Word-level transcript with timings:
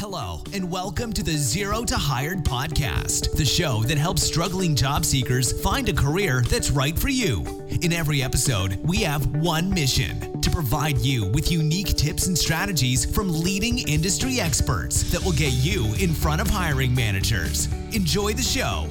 Hello, 0.00 0.40
and 0.54 0.70
welcome 0.70 1.12
to 1.12 1.22
the 1.22 1.36
Zero 1.36 1.84
to 1.84 1.94
Hired 1.94 2.42
podcast, 2.42 3.36
the 3.36 3.44
show 3.44 3.82
that 3.82 3.98
helps 3.98 4.22
struggling 4.22 4.74
job 4.74 5.04
seekers 5.04 5.52
find 5.60 5.90
a 5.90 5.92
career 5.92 6.42
that's 6.48 6.70
right 6.70 6.98
for 6.98 7.10
you. 7.10 7.44
In 7.82 7.92
every 7.92 8.22
episode, 8.22 8.76
we 8.76 9.02
have 9.02 9.26
one 9.26 9.68
mission 9.68 10.40
to 10.40 10.48
provide 10.48 10.96
you 11.00 11.26
with 11.32 11.52
unique 11.52 11.98
tips 11.98 12.28
and 12.28 12.38
strategies 12.38 13.04
from 13.14 13.28
leading 13.28 13.86
industry 13.86 14.40
experts 14.40 15.02
that 15.12 15.22
will 15.22 15.32
get 15.32 15.52
you 15.52 15.92
in 15.96 16.14
front 16.14 16.40
of 16.40 16.48
hiring 16.48 16.94
managers. 16.94 17.66
Enjoy 17.92 18.32
the 18.32 18.40
show. 18.40 18.88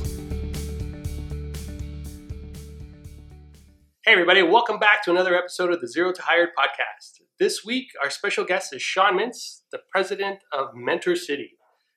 Hey, 4.06 4.12
everybody, 4.12 4.44
welcome 4.44 4.78
back 4.78 5.04
to 5.06 5.10
another 5.10 5.36
episode 5.36 5.74
of 5.74 5.82
the 5.82 5.88
Zero 5.88 6.12
to 6.12 6.22
Hired 6.22 6.50
podcast. 6.56 7.19
This 7.40 7.64
week, 7.64 7.92
our 8.04 8.10
special 8.10 8.44
guest 8.44 8.76
is 8.76 8.82
Sean 8.82 9.18
Mintz, 9.18 9.62
the 9.72 9.80
president 9.94 10.40
of 10.52 10.76
Mentor 10.76 11.16
City. 11.16 11.52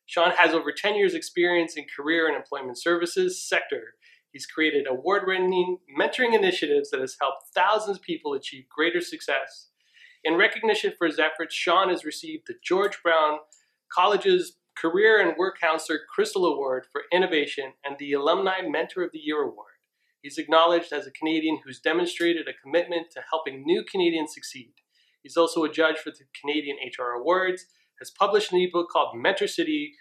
Sean 0.07 0.31
has 0.31 0.55
over 0.55 0.71
10 0.71 0.95
years' 0.95 1.15
experience 1.15 1.77
in 1.77 1.85
career 1.97 2.29
and 2.29 2.37
employment 2.37 2.81
services 2.81 3.45
sector. 3.45 3.95
He's 4.31 4.47
created 4.47 4.87
award 4.87 5.25
winning 5.27 5.79
mentoring 5.99 6.33
initiatives 6.33 6.91
that 6.91 7.01
has 7.01 7.17
helped 7.21 7.49
thousands 7.53 7.97
of 7.97 8.05
people 8.05 8.35
achieve 8.35 8.69
greater 8.69 9.01
success. 9.01 9.71
In 10.23 10.37
recognition 10.37 10.93
for 10.97 11.09
his 11.09 11.19
efforts, 11.19 11.57
Sean 11.57 11.89
has 11.89 12.05
received 12.05 12.45
the 12.47 12.55
George 12.63 13.03
Brown 13.03 13.39
College's 13.93 14.59
Career 14.79 15.21
and 15.21 15.37
Work 15.37 15.59
Counselor 15.61 15.99
Crystal 16.09 16.47
Award 16.47 16.87
for 16.93 17.03
Innovation 17.13 17.73
and 17.85 17.97
the 17.99 18.13
Alumni 18.13 18.61
Mentor 18.65 19.03
of 19.03 19.11
the 19.11 19.19
Year 19.19 19.43
Award. 19.43 19.73
He's 20.23 20.39
acknowledged 20.39 20.93
as 20.93 21.09
a 21.09 21.11
Canadian 21.11 21.59
who's 21.65 21.81
demonstrated 21.81 22.47
a 22.47 22.63
commitment 22.63 23.11
to 23.11 23.25
helping 23.29 23.65
new 23.65 23.83
Canadians 23.83 24.33
succeed. 24.33 24.75
He's 25.23 25.37
also 25.37 25.65
a 25.65 25.73
judge 25.73 25.99
for 25.99 26.11
the 26.11 26.25
Canadian 26.41 26.77
HR 26.77 27.21
Awards, 27.21 27.67
has 27.99 28.11
published 28.11 28.53
an 28.53 28.59
ebook 28.59 28.89
called 28.91 29.17
Mentor 29.17 29.47
City 29.47 29.95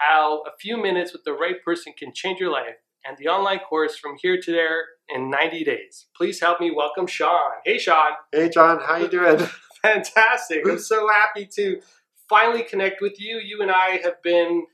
How 0.00 0.42
a 0.42 0.50
Few 0.60 0.76
Minutes 0.76 1.12
with 1.12 1.24
the 1.24 1.32
Right 1.32 1.62
Person 1.62 1.92
Can 1.98 2.12
Change 2.14 2.40
Your 2.40 2.50
Life, 2.50 2.76
and 3.06 3.16
the 3.18 3.28
online 3.28 3.58
course 3.58 3.96
From 3.96 4.16
Here 4.20 4.40
to 4.40 4.52
There 4.52 4.84
in 5.08 5.30
90 5.30 5.64
Days. 5.64 6.06
Please 6.16 6.40
help 6.40 6.60
me 6.60 6.70
welcome 6.70 7.06
Sean. 7.06 7.50
Hey, 7.64 7.78
Sean. 7.78 8.12
Hey, 8.32 8.48
John. 8.48 8.80
How 8.80 8.96
you 8.96 9.08
doing? 9.08 9.38
Fantastic. 9.82 10.66
I'm 10.66 10.78
so 10.78 11.08
happy 11.08 11.46
to 11.56 11.80
finally 12.28 12.62
connect 12.62 13.02
with 13.02 13.20
you. 13.20 13.38
You 13.38 13.60
and 13.60 13.70
I 13.70 14.00
have 14.02 14.22
been 14.22 14.64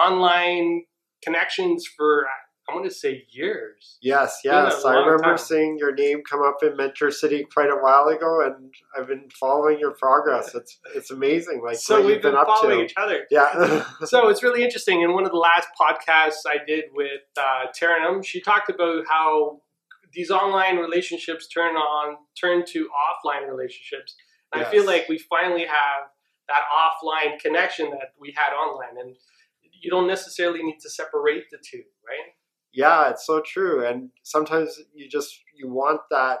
online 0.00 0.84
connections 1.22 1.86
for 1.86 2.28
I 2.70 2.74
want 2.74 2.86
to 2.86 2.94
say 2.94 3.26
years. 3.30 3.98
Yes, 4.00 4.40
yes. 4.44 4.84
I 4.84 4.94
remember 4.94 5.36
time. 5.36 5.38
seeing 5.38 5.78
your 5.78 5.94
name 5.94 6.22
come 6.28 6.42
up 6.42 6.62
in 6.62 6.76
Mentor 6.76 7.10
City 7.10 7.44
quite 7.52 7.68
a 7.68 7.76
while 7.76 8.06
ago, 8.08 8.44
and 8.44 8.72
I've 8.96 9.08
been 9.08 9.28
following 9.30 9.78
your 9.78 9.92
progress. 9.92 10.54
It's 10.60 10.78
it's 10.94 11.10
amazing, 11.10 11.62
like 11.64 11.76
so 11.76 12.04
we've 12.04 12.20
been, 12.20 12.32
been 12.32 12.40
up 12.40 12.46
following 12.46 12.80
to. 12.80 12.84
each 12.84 12.94
other. 12.96 13.26
Yeah, 13.30 13.84
so 14.04 14.28
it's 14.28 14.42
really 14.42 14.62
interesting. 14.62 15.00
In 15.00 15.14
one 15.14 15.24
of 15.24 15.30
the 15.30 15.38
last 15.38 15.68
podcasts 15.80 16.42
I 16.46 16.64
did 16.66 16.86
with 16.92 17.22
uh, 17.38 17.66
Taranum, 17.78 18.22
she 18.24 18.40
talked 18.40 18.68
about 18.68 19.04
how 19.08 19.62
these 20.12 20.30
online 20.30 20.76
relationships 20.76 21.48
turn 21.48 21.76
on 21.76 22.16
turn 22.38 22.64
to 22.72 22.88
offline 22.88 23.48
relationships. 23.48 24.16
And 24.52 24.64
I 24.64 24.70
feel 24.70 24.84
like 24.84 25.08
we 25.08 25.18
finally 25.18 25.64
have 25.64 26.10
that 26.48 26.62
offline 26.74 27.38
connection 27.38 27.90
that 27.90 28.12
we 28.18 28.34
had 28.36 28.52
online, 28.52 28.98
and 29.00 29.16
you 29.80 29.90
don't 29.90 30.08
necessarily 30.08 30.62
need 30.62 30.78
to 30.80 30.90
separate 30.90 31.44
the 31.50 31.58
two, 31.58 31.82
right? 32.06 32.34
Yeah, 32.72 33.10
it's 33.10 33.26
so 33.26 33.42
true. 33.44 33.86
And 33.86 34.10
sometimes 34.22 34.78
you 34.94 35.08
just 35.08 35.40
you 35.56 35.70
want 35.70 36.00
that 36.10 36.38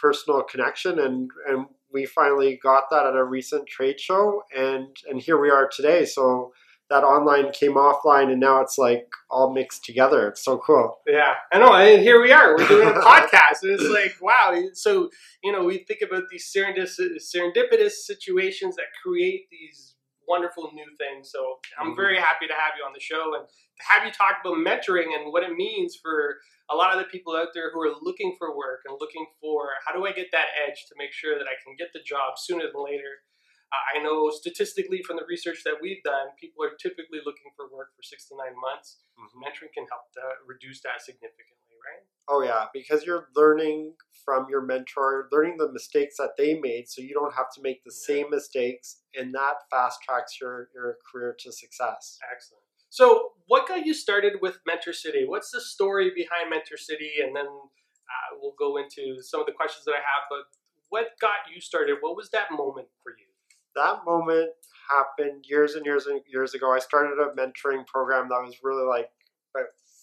personal 0.00 0.42
connection, 0.42 0.98
and 0.98 1.30
and 1.48 1.66
we 1.92 2.06
finally 2.06 2.58
got 2.62 2.84
that 2.90 3.06
at 3.06 3.16
a 3.16 3.24
recent 3.24 3.66
trade 3.66 4.00
show, 4.00 4.42
and 4.56 4.96
and 5.08 5.20
here 5.20 5.40
we 5.40 5.50
are 5.50 5.68
today. 5.68 6.04
So 6.04 6.52
that 6.90 7.04
online 7.04 7.52
came 7.52 7.74
offline, 7.74 8.30
and 8.30 8.40
now 8.40 8.60
it's 8.60 8.76
like 8.76 9.06
all 9.30 9.52
mixed 9.52 9.84
together. 9.84 10.28
It's 10.28 10.44
so 10.44 10.58
cool. 10.58 10.98
Yeah, 11.06 11.34
I 11.52 11.58
know. 11.58 11.72
And 11.72 12.02
here 12.02 12.20
we 12.20 12.32
are. 12.32 12.56
We're 12.56 12.68
doing 12.68 12.88
a 12.88 12.92
podcast, 13.00 13.62
and 13.62 13.72
it's 13.72 13.88
like, 13.88 14.16
wow. 14.20 14.60
So 14.74 15.08
you 15.42 15.52
know, 15.52 15.64
we 15.64 15.78
think 15.78 16.00
about 16.02 16.24
these 16.30 16.50
serendipitous, 16.54 17.00
serendipitous 17.34 17.92
situations 17.92 18.76
that 18.76 18.86
create 19.02 19.46
these 19.50 19.89
wonderful 20.30 20.70
new 20.72 20.86
thing. 20.96 21.24
So 21.24 21.58
I'm 21.78 21.90
Mhm. 21.92 21.96
very 21.96 22.18
happy 22.28 22.46
to 22.46 22.54
have 22.54 22.78
you 22.78 22.84
on 22.86 22.94
the 22.94 23.02
show 23.02 23.34
and 23.34 23.44
to 23.48 23.82
have 23.90 24.06
you 24.06 24.12
talk 24.12 24.38
about 24.40 24.58
mentoring 24.62 25.10
and 25.16 25.32
what 25.32 25.42
it 25.42 25.52
means 25.52 25.96
for 25.96 26.40
a 26.70 26.76
lot 26.76 26.94
of 26.94 26.98
the 27.02 27.10
people 27.10 27.34
out 27.34 27.50
there 27.52 27.70
who 27.72 27.80
are 27.82 27.94
looking 28.00 28.36
for 28.38 28.56
work 28.56 28.82
and 28.86 28.94
looking 29.00 29.26
for 29.40 29.74
how 29.84 29.92
do 29.92 30.06
I 30.06 30.12
get 30.12 30.30
that 30.30 30.48
edge 30.64 30.86
to 30.88 30.94
make 30.96 31.12
sure 31.12 31.34
that 31.36 31.48
I 31.48 31.56
can 31.64 31.74
get 31.74 31.92
the 31.92 32.02
job 32.06 32.38
sooner 32.38 32.70
than 32.70 32.84
later. 32.84 33.26
Uh, 33.72 33.98
I 33.98 34.02
know 34.02 34.30
statistically 34.30 35.02
from 35.02 35.16
the 35.16 35.26
research 35.26 35.62
that 35.64 35.78
we've 35.80 36.02
done, 36.02 36.28
people 36.38 36.64
are 36.64 36.74
typically 36.74 37.20
looking 37.24 37.50
for 37.56 37.70
work 37.70 37.94
for 37.94 38.02
six 38.02 38.26
to 38.28 38.36
nine 38.36 38.54
months. 38.58 39.02
Mentoring 39.34 39.72
can 39.74 39.86
help 39.90 40.10
to 40.14 40.22
reduce 40.46 40.80
that 40.82 41.02
significantly, 41.02 41.74
right? 41.86 42.02
Oh 42.32 42.42
yeah, 42.42 42.66
because 42.72 43.04
you're 43.04 43.28
learning 43.34 43.94
from 44.24 44.46
your 44.48 44.62
mentor, 44.62 45.28
learning 45.32 45.56
the 45.58 45.72
mistakes 45.72 46.16
that 46.18 46.30
they 46.38 46.60
made, 46.60 46.88
so 46.88 47.02
you 47.02 47.12
don't 47.12 47.34
have 47.34 47.50
to 47.56 47.60
make 47.62 47.82
the 47.82 47.90
Yeah. 47.92 48.06
same 48.14 48.30
mistakes, 48.30 49.02
and 49.18 49.34
that 49.34 49.68
fast 49.70 50.00
tracks 50.02 50.40
your 50.40 50.70
your 50.72 50.98
career 51.10 51.34
to 51.40 51.50
success. 51.52 52.18
Excellent. 52.30 52.62
So, 52.88 53.32
what 53.46 53.66
got 53.68 53.84
you 53.84 53.94
started 53.94 54.34
with 54.40 54.58
Mentor 54.66 54.92
City? 54.92 55.24
What's 55.26 55.50
the 55.50 55.60
story 55.60 56.12
behind 56.14 56.50
Mentor 56.50 56.76
City? 56.76 57.14
And 57.20 57.34
then 57.34 57.46
uh, 57.46 58.36
we'll 58.40 58.54
go 58.58 58.76
into 58.76 59.20
some 59.22 59.40
of 59.40 59.46
the 59.46 59.52
questions 59.52 59.84
that 59.86 59.92
I 59.92 59.96
have. 59.98 60.24
But 60.30 60.44
what 60.90 61.18
got 61.20 61.50
you 61.52 61.60
started? 61.60 61.98
What 62.00 62.16
was 62.16 62.30
that 62.30 62.50
moment 62.52 62.88
for 63.02 63.10
you? 63.10 63.26
That 63.76 64.04
moment 64.04 64.50
happened 64.88 65.44
years 65.48 65.74
and 65.74 65.86
years 65.86 66.06
and 66.06 66.20
years 66.28 66.54
ago. 66.54 66.72
I 66.72 66.78
started 66.80 67.18
a 67.18 67.30
mentoring 67.34 67.86
program 67.86 68.28
that 68.28 68.42
was 68.42 68.56
really 68.62 68.84
like 68.86 69.10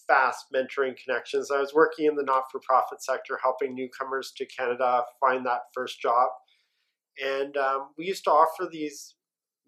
fast 0.08 0.46
mentoring 0.52 0.96
connections. 0.96 1.50
I 1.52 1.60
was 1.60 1.74
working 1.74 2.06
in 2.06 2.16
the 2.16 2.24
not-for-profit 2.24 3.02
sector, 3.02 3.38
helping 3.40 3.74
newcomers 3.74 4.32
to 4.38 4.46
Canada 4.46 5.04
find 5.20 5.46
that 5.46 5.62
first 5.74 6.00
job, 6.00 6.30
and 7.24 7.56
um, 7.56 7.90
we 7.96 8.06
used 8.06 8.24
to 8.24 8.30
offer 8.30 8.68
these 8.70 9.14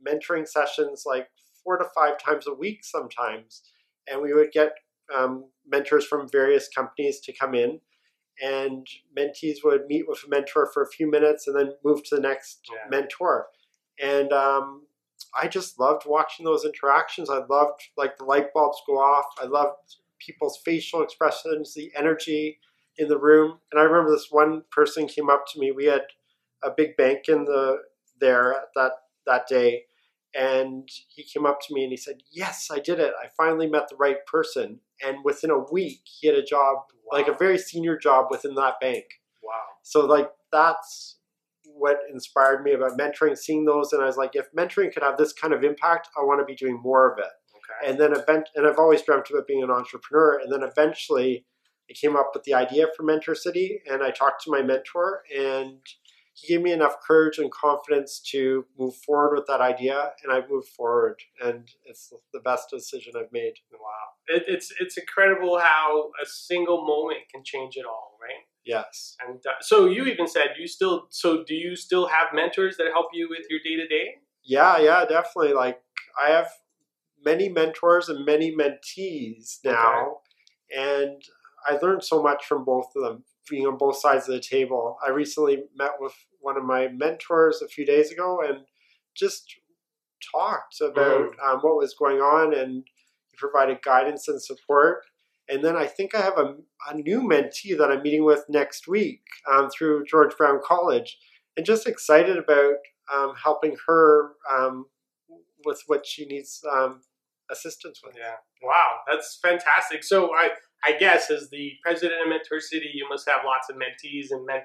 mentoring 0.06 0.48
sessions 0.48 1.04
like 1.06 1.28
four 1.62 1.76
to 1.76 1.84
five 1.94 2.18
times 2.18 2.46
a 2.46 2.54
week 2.54 2.80
sometimes. 2.82 3.62
And 4.10 4.22
we 4.22 4.32
would 4.32 4.50
get 4.50 4.72
um, 5.14 5.44
mentors 5.68 6.06
from 6.06 6.28
various 6.28 6.68
companies 6.74 7.20
to 7.20 7.32
come 7.32 7.54
in, 7.54 7.80
and 8.42 8.86
mentees 9.16 9.58
would 9.62 9.86
meet 9.86 10.08
with 10.08 10.20
a 10.26 10.28
mentor 10.28 10.70
for 10.72 10.82
a 10.82 10.88
few 10.88 11.10
minutes 11.10 11.46
and 11.46 11.54
then 11.56 11.74
move 11.84 12.02
to 12.04 12.14
the 12.16 12.20
next 12.22 12.60
Yeah. 12.72 12.88
mentor. 12.88 13.48
And 14.02 14.32
um, 14.32 14.86
I 15.40 15.48
just 15.48 15.78
loved 15.78 16.04
watching 16.06 16.46
those 16.46 16.64
interactions. 16.64 17.28
I 17.28 17.44
loved 17.48 17.82
like 17.98 18.16
the 18.16 18.24
light 18.24 18.54
bulbs 18.54 18.80
go 18.86 18.94
off. 18.98 19.26
I 19.40 19.44
loved 19.44 19.96
people's 20.24 20.60
facial 20.64 21.02
expressions, 21.02 21.74
the 21.74 21.90
energy 21.96 22.58
in 22.98 23.08
the 23.08 23.18
room. 23.18 23.58
And 23.72 23.80
I 23.80 23.84
remember 23.84 24.10
this 24.10 24.28
one 24.30 24.62
person 24.70 25.06
came 25.06 25.30
up 25.30 25.44
to 25.52 25.58
me. 25.58 25.72
We 25.72 25.86
had 25.86 26.02
a 26.62 26.70
big 26.70 26.96
bank 26.96 27.28
in 27.28 27.44
the 27.44 27.78
there 28.20 28.54
that 28.74 28.92
that 29.26 29.46
day 29.48 29.84
and 30.34 30.88
he 31.08 31.24
came 31.24 31.44
up 31.44 31.58
to 31.60 31.74
me 31.74 31.82
and 31.82 31.90
he 31.90 31.96
said 31.96 32.18
yes 32.30 32.68
i 32.70 32.78
did 32.78 33.00
it 33.00 33.12
i 33.22 33.26
finally 33.36 33.66
met 33.66 33.88
the 33.88 33.96
right 33.96 34.24
person 34.26 34.78
and 35.04 35.24
within 35.24 35.50
a 35.50 35.72
week 35.72 36.00
he 36.04 36.26
had 36.28 36.36
a 36.36 36.44
job 36.44 36.78
like 37.10 37.26
a 37.28 37.32
very 37.32 37.58
senior 37.58 37.96
job 37.96 38.26
within 38.30 38.54
that 38.54 38.78
bank 38.80 39.04
Wow. 39.42 39.52
so 39.82 40.06
like 40.06 40.30
that's 40.52 41.16
what 41.64 41.98
inspired 42.12 42.62
me 42.62 42.72
about 42.72 42.98
mentoring 42.98 43.36
seeing 43.36 43.64
those 43.64 43.92
and 43.92 44.02
i 44.02 44.06
was 44.06 44.16
like 44.16 44.36
if 44.36 44.52
mentoring 44.52 44.92
could 44.92 45.02
have 45.02 45.16
this 45.16 45.32
kind 45.32 45.52
of 45.52 45.64
impact 45.64 46.08
i 46.16 46.22
want 46.22 46.40
to 46.40 46.44
be 46.44 46.54
doing 46.54 46.80
more 46.82 47.10
of 47.10 47.18
it. 47.18 47.24
And 47.86 47.98
then 47.98 48.12
event 48.12 48.48
and 48.54 48.66
I've 48.66 48.78
always 48.78 49.02
dreamt 49.02 49.30
about 49.30 49.46
being 49.46 49.62
an 49.62 49.70
entrepreneur. 49.70 50.38
And 50.38 50.52
then 50.52 50.62
eventually 50.62 51.46
I 51.90 51.94
came 51.94 52.16
up 52.16 52.30
with 52.34 52.44
the 52.44 52.54
idea 52.54 52.86
for 52.96 53.02
Mentor 53.02 53.34
City 53.34 53.80
and 53.90 54.02
I 54.02 54.10
talked 54.10 54.44
to 54.44 54.50
my 54.50 54.62
mentor 54.62 55.22
and 55.36 55.78
he 56.34 56.54
gave 56.54 56.62
me 56.62 56.72
enough 56.72 56.96
courage 57.06 57.38
and 57.38 57.50
confidence 57.50 58.20
to 58.30 58.64
move 58.78 58.94
forward 58.96 59.36
with 59.36 59.46
that 59.46 59.60
idea 59.60 60.12
and 60.22 60.32
I 60.32 60.46
moved 60.48 60.68
forward 60.68 61.20
and 61.44 61.68
it's 61.84 62.12
the 62.32 62.40
best 62.40 62.70
decision 62.70 63.14
I've 63.16 63.32
made. 63.32 63.54
wow. 63.72 63.78
It, 64.28 64.44
it's 64.46 64.72
it's 64.80 64.96
incredible 64.96 65.58
how 65.58 66.10
a 66.22 66.26
single 66.26 66.86
moment 66.86 67.20
can 67.32 67.42
change 67.44 67.76
it 67.76 67.84
all, 67.84 68.16
right? 68.22 68.44
Yes. 68.64 69.16
And 69.26 69.38
uh, 69.38 69.60
so 69.60 69.86
you 69.86 70.04
even 70.04 70.28
said 70.28 70.50
you 70.58 70.68
still. 70.68 71.06
So 71.10 71.42
do 71.44 71.54
you 71.54 71.76
still 71.76 72.06
have 72.06 72.28
mentors 72.32 72.76
that 72.76 72.88
help 72.92 73.06
you 73.12 73.28
with 73.28 73.46
your 73.48 73.58
day 73.64 73.76
to 73.76 73.88
day? 73.88 74.16
Yeah, 74.44 74.78
yeah, 74.78 75.04
definitely. 75.04 75.54
Like 75.54 75.80
I 76.22 76.30
have 76.30 76.50
many 77.24 77.48
mentors 77.48 78.08
and 78.08 78.24
many 78.24 78.54
mentees 78.54 79.58
now, 79.64 80.18
and 80.76 81.22
I 81.68 81.78
learned 81.82 82.04
so 82.04 82.22
much 82.22 82.44
from 82.46 82.64
both 82.64 82.86
of 82.96 83.02
them, 83.02 83.24
being 83.48 83.66
on 83.66 83.76
both 83.76 83.98
sides 83.98 84.28
of 84.28 84.34
the 84.34 84.40
table. 84.40 84.96
I 85.06 85.10
recently 85.10 85.64
met 85.76 85.92
with 85.98 86.14
one 86.40 86.56
of 86.56 86.64
my 86.64 86.88
mentors 86.88 87.62
a 87.62 87.68
few 87.68 87.84
days 87.84 88.10
ago 88.10 88.40
and 88.46 88.60
just 89.14 89.54
talked 90.32 90.80
about 90.80 91.34
um, 91.44 91.60
what 91.60 91.76
was 91.76 91.94
going 91.98 92.18
on, 92.18 92.54
and 92.54 92.84
he 93.28 93.36
provided 93.36 93.82
guidance 93.82 94.28
and 94.28 94.42
support. 94.42 95.04
And 95.48 95.64
then 95.64 95.76
I 95.76 95.86
think 95.86 96.14
I 96.14 96.20
have 96.20 96.38
a, 96.38 96.54
a 96.88 96.94
new 96.94 97.22
mentee 97.22 97.76
that 97.76 97.90
I'm 97.90 98.02
meeting 98.02 98.24
with 98.24 98.44
next 98.48 98.86
week 98.86 99.22
um, 99.50 99.68
through 99.68 100.04
George 100.04 100.36
Brown 100.36 100.60
College, 100.64 101.18
and 101.56 101.66
just 101.66 101.86
excited 101.86 102.38
about 102.38 102.76
um, 103.12 103.34
helping 103.42 103.76
her 103.86 104.32
um, 104.50 104.86
with 105.64 105.82
what 105.86 106.06
she 106.06 106.24
needs 106.24 106.62
um, 106.72 107.02
assistance 107.50 108.00
with. 108.04 108.14
Yeah. 108.16 108.36
Wow, 108.62 109.00
that's 109.10 109.38
fantastic. 109.42 110.04
So 110.04 110.34
I 110.34 110.50
I 110.84 110.96
guess 110.98 111.30
as 111.30 111.50
the 111.50 111.72
president 111.82 112.22
of 112.22 112.28
Mentor 112.28 112.60
City, 112.60 112.90
you 112.94 113.06
must 113.08 113.28
have 113.28 113.40
lots 113.44 113.68
of 113.68 113.76
mentees 113.76 114.30
and 114.30 114.46
men, 114.46 114.62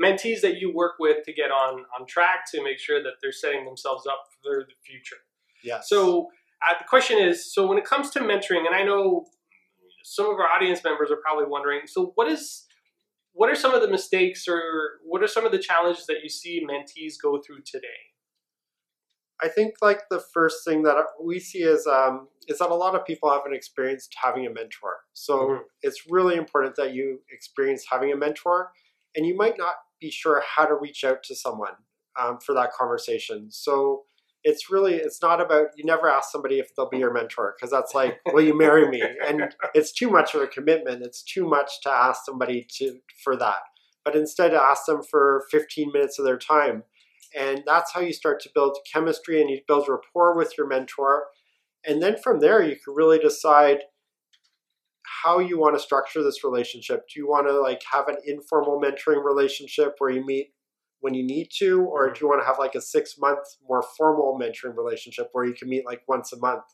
mentees 0.00 0.40
that 0.42 0.58
you 0.58 0.74
work 0.74 0.94
with 0.98 1.24
to 1.24 1.32
get 1.32 1.50
on 1.50 1.84
on 1.98 2.06
track 2.06 2.50
to 2.52 2.62
make 2.62 2.78
sure 2.78 3.02
that 3.02 3.14
they're 3.22 3.32
setting 3.32 3.64
themselves 3.64 4.06
up 4.06 4.24
for 4.42 4.66
the 4.68 4.74
future. 4.84 5.16
Yeah. 5.62 5.80
So 5.82 6.28
uh, 6.66 6.74
the 6.78 6.84
question 6.88 7.18
is, 7.18 7.52
so 7.52 7.66
when 7.66 7.78
it 7.78 7.84
comes 7.84 8.10
to 8.10 8.20
mentoring, 8.20 8.66
and 8.66 8.74
I 8.74 8.82
know 8.82 9.26
some 10.04 10.26
of 10.26 10.38
our 10.38 10.48
audience 10.48 10.82
members 10.84 11.10
are 11.10 11.18
probably 11.24 11.46
wondering, 11.46 11.82
so 11.86 12.12
what 12.14 12.28
is 12.28 12.66
what 13.32 13.48
are 13.48 13.54
some 13.54 13.74
of 13.74 13.82
the 13.82 13.88
mistakes 13.88 14.48
or 14.48 14.60
what 15.04 15.22
are 15.22 15.28
some 15.28 15.46
of 15.46 15.52
the 15.52 15.58
challenges 15.58 16.06
that 16.06 16.16
you 16.22 16.28
see 16.28 16.66
mentees 16.66 17.14
go 17.22 17.40
through 17.44 17.60
today? 17.64 17.86
I 19.40 19.48
think 19.48 19.74
like 19.80 20.08
the 20.10 20.22
first 20.34 20.64
thing 20.64 20.82
that 20.82 20.96
we 21.22 21.38
see 21.38 21.60
is 21.62 21.86
um, 21.86 22.28
is 22.48 22.58
that 22.58 22.70
a 22.70 22.74
lot 22.74 22.94
of 22.94 23.04
people 23.04 23.30
haven't 23.30 23.54
experienced 23.54 24.14
having 24.22 24.46
a 24.46 24.50
mentor. 24.50 24.98
So 25.12 25.38
Mhm. 25.38 25.60
it's 25.82 26.10
really 26.10 26.36
important 26.36 26.76
that 26.76 26.92
you 26.92 27.20
experience 27.30 27.86
having 27.90 28.10
a 28.12 28.16
mentor, 28.16 28.72
and 29.14 29.26
you 29.26 29.36
might 29.36 29.56
not 29.58 29.74
be 30.00 30.10
sure 30.10 30.40
how 30.40 30.64
to 30.66 30.74
reach 30.74 31.04
out 31.04 31.22
to 31.24 31.34
someone 31.34 31.76
um, 32.18 32.38
for 32.40 32.54
that 32.54 32.72
conversation. 32.72 33.50
So 33.50 34.04
it's 34.44 34.70
really 34.70 34.94
it's 34.94 35.20
not 35.20 35.40
about 35.40 35.66
you 35.76 35.84
never 35.84 36.08
ask 36.08 36.30
somebody 36.30 36.58
if 36.58 36.74
they'll 36.74 36.88
be 36.88 36.98
your 36.98 37.12
mentor 37.12 37.54
because 37.56 37.70
that's 37.70 37.92
like 37.94 38.20
will 38.26 38.42
you 38.42 38.56
marry 38.56 38.88
me 38.88 39.02
and 39.26 39.54
it's 39.74 39.92
too 39.92 40.08
much 40.08 40.32
of 40.34 40.40
a 40.40 40.46
commitment 40.46 41.02
it's 41.02 41.22
too 41.24 41.44
much 41.44 41.80
to 41.82 41.90
ask 41.90 42.24
somebody 42.24 42.64
to 42.70 43.00
for 43.24 43.36
that 43.36 43.56
but 44.04 44.14
instead 44.14 44.54
ask 44.54 44.86
them 44.86 45.02
for 45.02 45.44
15 45.50 45.90
minutes 45.92 46.20
of 46.20 46.24
their 46.24 46.38
time 46.38 46.84
and 47.36 47.62
that's 47.66 47.92
how 47.92 48.00
you 48.00 48.12
start 48.12 48.40
to 48.40 48.50
build 48.54 48.78
chemistry 48.92 49.40
and 49.40 49.50
you 49.50 49.60
build 49.66 49.88
rapport 49.88 50.36
with 50.36 50.56
your 50.56 50.66
mentor. 50.66 51.26
And 51.86 52.02
then 52.02 52.16
from 52.22 52.40
there 52.40 52.62
you 52.62 52.76
can 52.76 52.94
really 52.94 53.18
decide 53.18 53.78
how 55.22 55.38
you 55.38 55.58
want 55.58 55.76
to 55.76 55.82
structure 55.82 56.22
this 56.22 56.44
relationship. 56.44 57.06
Do 57.12 57.20
you 57.20 57.28
want 57.28 57.48
to 57.48 57.60
like 57.60 57.82
have 57.90 58.08
an 58.08 58.16
informal 58.26 58.80
mentoring 58.80 59.24
relationship 59.24 59.94
where 59.98 60.10
you 60.10 60.24
meet 60.24 60.52
when 61.00 61.14
you 61.14 61.24
need 61.24 61.48
to 61.58 61.82
or 61.82 62.10
do 62.10 62.18
you 62.20 62.28
want 62.28 62.42
to 62.42 62.46
have 62.46 62.58
like 62.58 62.74
a 62.74 62.80
six 62.80 63.16
month 63.18 63.38
more 63.66 63.84
formal 63.96 64.38
mentoring 64.40 64.76
relationship 64.76 65.28
where 65.32 65.44
you 65.44 65.54
can 65.54 65.68
meet 65.68 65.86
like 65.86 66.02
once 66.08 66.32
a 66.32 66.38
month? 66.38 66.64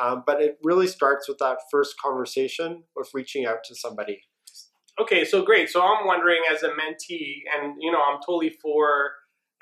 Um, 0.00 0.22
but 0.26 0.40
it 0.40 0.58
really 0.62 0.86
starts 0.86 1.28
with 1.28 1.38
that 1.38 1.58
first 1.70 1.94
conversation 2.00 2.84
of 2.96 3.06
reaching 3.12 3.44
out 3.44 3.64
to 3.64 3.74
somebody. 3.74 4.22
Okay, 5.00 5.24
so 5.24 5.42
great. 5.42 5.70
So 5.70 5.80
I'm 5.82 6.06
wondering, 6.06 6.40
as 6.52 6.62
a 6.62 6.68
mentee, 6.68 7.42
and 7.56 7.74
you 7.80 7.90
know, 7.90 8.00
I'm 8.00 8.20
totally 8.20 8.50
for, 8.50 9.12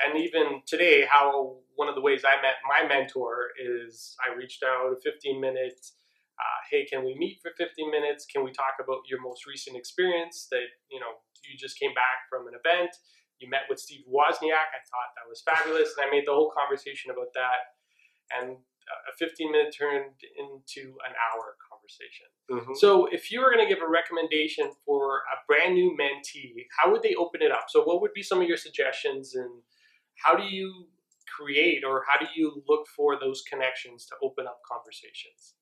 and 0.05 0.19
even 0.19 0.63
today, 0.67 1.07
how 1.09 1.59
one 1.75 1.89
of 1.89 1.95
the 1.95 2.01
ways 2.01 2.25
I 2.25 2.41
met 2.43 2.57
my 2.67 2.87
mentor 2.87 3.51
is 3.59 4.17
I 4.23 4.35
reached 4.35 4.63
out 4.63 4.93
a 4.93 5.01
15 5.01 5.41
minutes. 5.41 5.95
Uh, 6.39 6.59
hey, 6.71 6.85
can 6.87 7.05
we 7.05 7.15
meet 7.19 7.39
for 7.43 7.51
15 7.59 7.91
minutes? 7.91 8.27
Can 8.27 8.45
we 8.45 8.53
talk 8.53 8.79
about 8.83 9.03
your 9.11 9.21
most 9.21 9.47
recent 9.47 9.77
experience 9.77 10.47
that 10.51 10.67
you 10.91 11.01
know 11.01 11.19
you 11.49 11.59
just 11.59 11.79
came 11.79 11.95
back 11.95 12.29
from 12.31 12.47
an 12.47 12.55
event? 12.55 12.91
You 13.39 13.49
met 13.49 13.67
with 13.69 13.79
Steve 13.79 14.03
Wozniak. 14.07 14.71
I 14.75 14.83
thought 14.87 15.11
that 15.15 15.27
was 15.29 15.43
fabulous, 15.43 15.95
and 15.97 16.07
I 16.07 16.11
made 16.11 16.27
the 16.27 16.35
whole 16.35 16.51
conversation 16.51 17.11
about 17.11 17.35
that. 17.35 17.79
And 18.35 18.59
a 19.09 19.13
15 19.19 19.53
minute 19.53 19.75
turned 19.77 20.17
into 20.39 20.97
an 21.07 21.15
hour 21.17 21.57
conversation. 21.71 22.27
Mhm. 22.51 22.77
So, 22.77 23.07
if 23.07 23.31
you 23.31 23.41
were 23.41 23.51
going 23.53 23.67
to 23.67 23.73
give 23.73 23.83
a 23.83 23.89
recommendation 23.89 24.73
for 24.85 25.25
a 25.33 25.45
brand 25.47 25.75
new 25.75 25.97
mentee, 25.97 26.67
how 26.77 26.91
would 26.91 27.03
they 27.03 27.15
open 27.15 27.43
it 27.43 27.53
up? 27.53 27.67
So, 27.69 27.85
what 27.85 28.01
would 28.01 28.13
be 28.13 28.23
some 28.23 28.41
of 28.41 28.49
your 28.49 28.57
suggestions, 28.57 29.35
and 29.35 29.63
how 30.25 30.37
do 30.37 30.45
you 30.45 30.87
create 31.37 31.85
or 31.85 32.05
how 32.09 32.19
do 32.19 32.27
you 32.35 32.63
look 32.69 32.87
for 32.89 33.19
those 33.19 33.43
connections 33.43 34.07
to 34.07 34.15
open 34.23 34.47
up 34.47 34.61
conversations? 34.71 35.55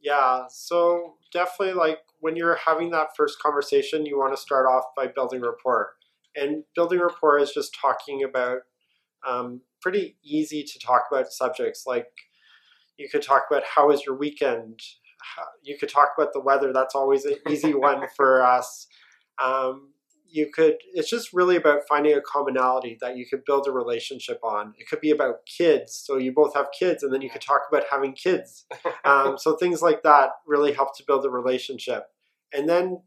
Yeah, 0.00 0.44
so 0.48 1.14
definitely 1.32 1.74
like 1.74 1.98
when 2.20 2.36
you're 2.36 2.56
having 2.56 2.90
that 2.90 3.16
first 3.16 3.40
conversation, 3.40 4.06
you 4.06 4.18
want 4.18 4.34
to 4.34 4.40
start 4.40 4.66
off 4.66 4.84
by 4.96 5.06
building 5.08 5.40
rapport. 5.40 5.94
And 6.36 6.64
building 6.74 7.00
rapport 7.00 7.38
is 7.38 7.50
just 7.52 7.74
talking 7.80 8.22
about 8.22 8.58
um, 9.26 9.62
pretty 9.80 10.16
easy 10.22 10.62
to 10.62 10.78
talk 10.78 11.04
about 11.10 11.32
subjects. 11.32 11.84
Like 11.86 12.06
you 12.98 13.08
could 13.08 13.22
talk 13.22 13.44
about 13.50 13.64
how 13.64 13.88
was 13.88 14.04
your 14.04 14.16
weekend? 14.16 14.80
How- 15.20 15.48
You 15.62 15.76
could 15.78 15.88
talk 15.88 16.10
about 16.16 16.32
the 16.32 16.40
weather. 16.40 16.72
That's 16.72 16.94
always 16.94 17.24
an 17.24 17.36
easy 17.48 17.74
one 17.74 18.04
for 18.16 18.44
us. 18.44 18.86
Um, 19.42 19.90
you 20.36 20.50
could, 20.54 20.76
it's 20.94 21.10
just 21.10 21.32
really 21.32 21.56
about 21.56 21.80
finding 21.88 22.14
a 22.14 22.20
commonality 22.20 22.96
that 23.00 23.16
you 23.16 23.26
could 23.26 23.44
build 23.44 23.66
a 23.66 23.72
relationship 23.72 24.38
on. 24.44 24.74
It 24.78 24.86
could 24.88 25.00
be 25.00 25.10
about 25.10 25.46
kids. 25.46 25.94
So 26.06 26.16
you 26.18 26.32
both 26.32 26.54
have 26.54 26.66
kids, 26.78 27.02
and 27.02 27.12
then 27.12 27.22
you 27.22 27.30
could 27.30 27.40
talk 27.42 27.62
about 27.68 27.84
having 27.90 28.12
kids 28.12 28.66
um, 29.04 29.38
so 29.38 29.56
things 29.56 29.82
like 29.82 30.02
that 30.02 30.30
really 30.46 30.72
help 30.72 30.96
to 30.98 31.04
build 31.06 31.24
a 31.24 31.30
relationship 31.30 32.04
and 32.52 32.68
then 32.68 33.00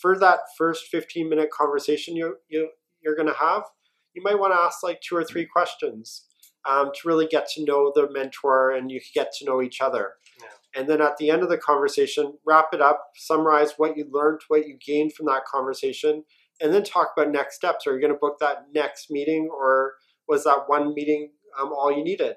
for 0.00 0.18
that 0.18 0.40
first 0.58 0.86
15 0.90 1.28
minute 1.28 1.50
conversation 1.50 2.14
you, 2.16 2.36
you 2.48 2.70
you're 3.02 3.16
going 3.16 3.28
to 3.28 3.34
have 3.48 3.62
you 4.14 4.22
might 4.22 4.38
want 4.38 4.52
to 4.52 4.58
ask 4.60 4.82
like 4.82 5.00
two 5.00 5.16
or 5.16 5.24
three 5.24 5.46
questions 5.46 6.26
um, 6.68 6.90
to 6.94 7.08
really 7.08 7.26
get 7.26 7.48
to 7.50 7.64
know 7.64 7.92
the 7.94 8.08
mentor 8.10 8.70
and 8.70 8.90
you 8.90 9.00
get 9.14 9.32
to 9.38 9.44
know 9.44 9.60
each 9.62 9.80
other 9.80 10.14
Yeah. 10.40 10.80
and 10.80 10.88
then 10.88 11.00
at 11.00 11.16
the 11.18 11.30
end 11.30 11.42
of 11.42 11.48
the 11.48 11.58
conversation 11.58 12.34
wrap 12.46 12.68
it 12.72 12.80
up 12.80 13.00
summarize 13.16 13.74
what 13.76 13.96
you 13.96 14.06
learned 14.10 14.40
what 14.48 14.66
you 14.66 14.76
gained 14.84 15.12
from 15.12 15.26
that 15.26 15.44
conversation 15.44 16.24
and 16.64 16.74
then 16.74 16.82
talk 16.82 17.12
about 17.16 17.30
next 17.30 17.54
steps 17.54 17.86
are 17.86 17.94
you 17.94 18.00
going 18.00 18.12
to 18.12 18.18
book 18.18 18.38
that 18.40 18.64
next 18.74 19.10
meeting 19.10 19.48
or 19.52 19.94
was 20.26 20.44
that 20.44 20.64
one 20.66 20.94
meeting 20.94 21.30
um, 21.60 21.72
all 21.72 21.92
you 21.96 22.02
needed 22.02 22.36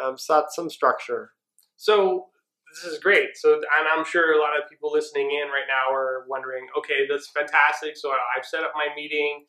um, 0.00 0.16
so 0.16 0.34
that's 0.34 0.54
some 0.54 0.70
structure 0.70 1.32
So 1.78 2.26
this 2.74 2.92
is 2.92 2.98
great. 2.98 3.30
So 3.36 3.54
and 3.54 3.64
I'm 3.96 4.04
sure 4.04 4.32
a 4.32 4.40
lot 4.40 4.58
of 4.60 4.68
people 4.68 4.92
listening 4.92 5.30
in 5.30 5.48
right 5.48 5.66
now 5.68 5.94
are 5.94 6.26
wondering, 6.28 6.66
okay, 6.76 7.06
that's 7.08 7.30
fantastic. 7.30 7.96
So 7.96 8.10
I've 8.10 8.44
set 8.44 8.64
up 8.64 8.72
my 8.74 8.88
meeting. 8.94 9.46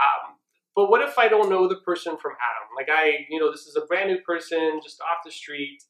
Um, 0.00 0.36
but 0.76 0.90
what 0.90 1.00
if 1.00 1.18
I 1.18 1.28
don't 1.28 1.50
know 1.50 1.66
the 1.66 1.76
person 1.76 2.16
from 2.20 2.32
Adam? 2.32 2.68
Like 2.76 2.88
I, 2.90 3.26
you 3.30 3.40
know, 3.40 3.50
this 3.50 3.66
is 3.66 3.76
a 3.76 3.86
brand 3.86 4.10
new 4.10 4.20
person 4.20 4.80
just 4.82 5.00
off 5.00 5.18
the 5.24 5.30
street. 5.30 5.82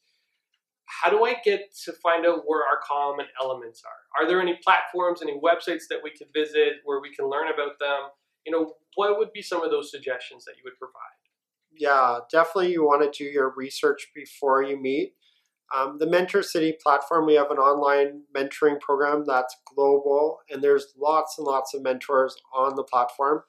How 1.02 1.11
do 1.11 1.25
I 1.25 1.37
get 1.44 1.75
to 1.85 1.93
find 2.02 2.26
out 2.26 2.43
where 2.46 2.64
our 2.64 2.81
common 2.87 3.26
elements 3.40 3.82
are? 3.85 4.23
Are 4.23 4.29
there 4.29 4.40
any 4.40 4.58
platforms, 4.64 5.20
any 5.23 5.38
websites 5.38 5.85
that 5.90 6.00
we 6.02 6.11
could 6.11 6.29
visit 6.35 6.81
where 6.85 7.00
we 7.00 7.14
can 7.14 7.29
learn 7.29 7.49
about 7.49 7.79
them? 7.79 8.11
You 8.46 8.52
know, 8.52 8.75
what 8.94 9.19
would 9.19 9.32
be 9.32 9.43
some 9.43 9.62
of 9.62 9.70
those 9.70 9.90
suggestions 9.90 10.44
that 10.44 10.55
you 10.56 10.62
would 10.64 10.79
provide? 10.79 11.19
yeah, 11.79 12.19
definitely 12.31 12.73
you 12.73 12.85
want 12.85 13.02
to 13.02 13.25
do 13.25 13.29
your 13.29 13.52
research 13.56 14.08
before 14.14 14.62
you 14.62 14.81
meet. 14.81 15.14
Um, 15.75 15.99
the 15.99 16.06
Mentor 16.06 16.42
City 16.42 16.76
platform, 16.83 17.26
we 17.26 17.35
have 17.35 17.50
an 17.50 17.59
online 17.59 18.23
mentoring 18.35 18.80
program 18.80 19.25
that's 19.26 19.54
global, 19.75 20.38
and 20.50 20.62
there's 20.62 20.95
lots 20.99 21.37
and 21.38 21.47
lots 21.47 21.75
of 21.75 21.83
mentors 21.83 22.35
on 22.54 22.75
the 22.75 22.83
platform. 22.83 23.42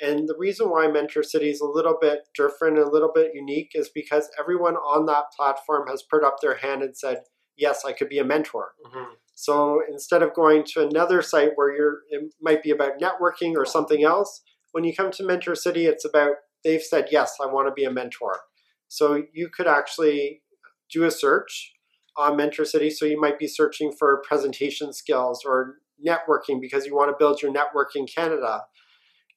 And 0.00 0.28
the 0.28 0.36
reason 0.38 0.68
why 0.68 0.88
Mentor 0.88 1.22
City 1.22 1.48
is 1.48 1.60
a 1.60 1.66
little 1.66 1.96
bit 2.00 2.28
different, 2.34 2.78
a 2.78 2.88
little 2.88 3.10
bit 3.14 3.32
unique, 3.34 3.72
is 3.74 3.88
because 3.88 4.28
everyone 4.38 4.76
on 4.76 5.06
that 5.06 5.32
platform 5.34 5.88
has 5.88 6.02
put 6.02 6.22
up 6.22 6.36
their 6.40 6.56
hand 6.56 6.82
and 6.82 6.96
said, 6.96 7.22
Yes, 7.56 7.86
I 7.86 7.92
could 7.92 8.10
be 8.10 8.18
a 8.18 8.24
mentor. 8.24 8.72
Mm-hmm. 8.86 9.14
So 9.34 9.80
instead 9.90 10.22
of 10.22 10.34
going 10.34 10.64
to 10.74 10.86
another 10.86 11.22
site 11.22 11.52
where 11.54 11.74
you're, 11.74 12.00
it 12.10 12.34
might 12.40 12.62
be 12.62 12.70
about 12.70 12.98
networking 13.00 13.54
or 13.56 13.64
something 13.64 14.04
else, 14.04 14.42
when 14.72 14.84
you 14.84 14.94
come 14.94 15.10
to 15.12 15.24
Mentor 15.24 15.54
City, 15.54 15.86
it's 15.86 16.04
about 16.04 16.32
they've 16.64 16.82
said, 16.82 17.08
yes, 17.10 17.36
I 17.42 17.46
want 17.46 17.68
to 17.68 17.72
be 17.72 17.84
a 17.84 17.90
mentor. 17.90 18.40
So 18.88 19.22
you 19.32 19.48
could 19.48 19.66
actually 19.66 20.42
do 20.90 21.04
a 21.04 21.10
search 21.10 21.72
on 22.16 22.36
Mentor 22.36 22.64
City. 22.64 22.90
So 22.90 23.04
you 23.06 23.20
might 23.20 23.38
be 23.38 23.46
searching 23.46 23.92
for 23.92 24.22
presentation 24.26 24.92
skills 24.92 25.44
or 25.46 25.76
networking 26.04 26.60
because 26.60 26.86
you 26.86 26.94
want 26.94 27.10
to 27.10 27.16
build 27.18 27.42
your 27.42 27.52
network 27.52 27.94
in 27.94 28.06
Canada. 28.06 28.64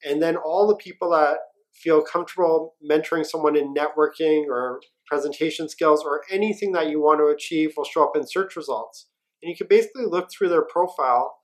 And 0.06 0.22
then 0.22 0.36
all 0.36 0.68
the 0.68 0.76
people 0.76 1.12
that 1.12 1.38
feel 1.74 2.02
comfortable 2.02 2.76
mentoring 2.88 3.26
someone 3.26 3.56
in 3.56 3.74
networking 3.74 4.46
or 4.48 4.82
presentation 5.08 5.70
skills 5.70 6.04
or 6.04 6.22
anything 6.30 6.72
that 6.74 6.90
you 6.90 7.00
want 7.00 7.20
to 7.20 7.28
achieve 7.28 7.74
will 7.76 7.86
show 7.86 8.04
up 8.04 8.16
in 8.16 8.28
search 8.28 8.56
results. 8.56 9.08
And 9.42 9.50
you 9.50 9.56
can 9.56 9.68
basically 9.68 10.06
look 10.06 10.30
through 10.32 10.50
their 10.50 10.66
profile 10.66 11.36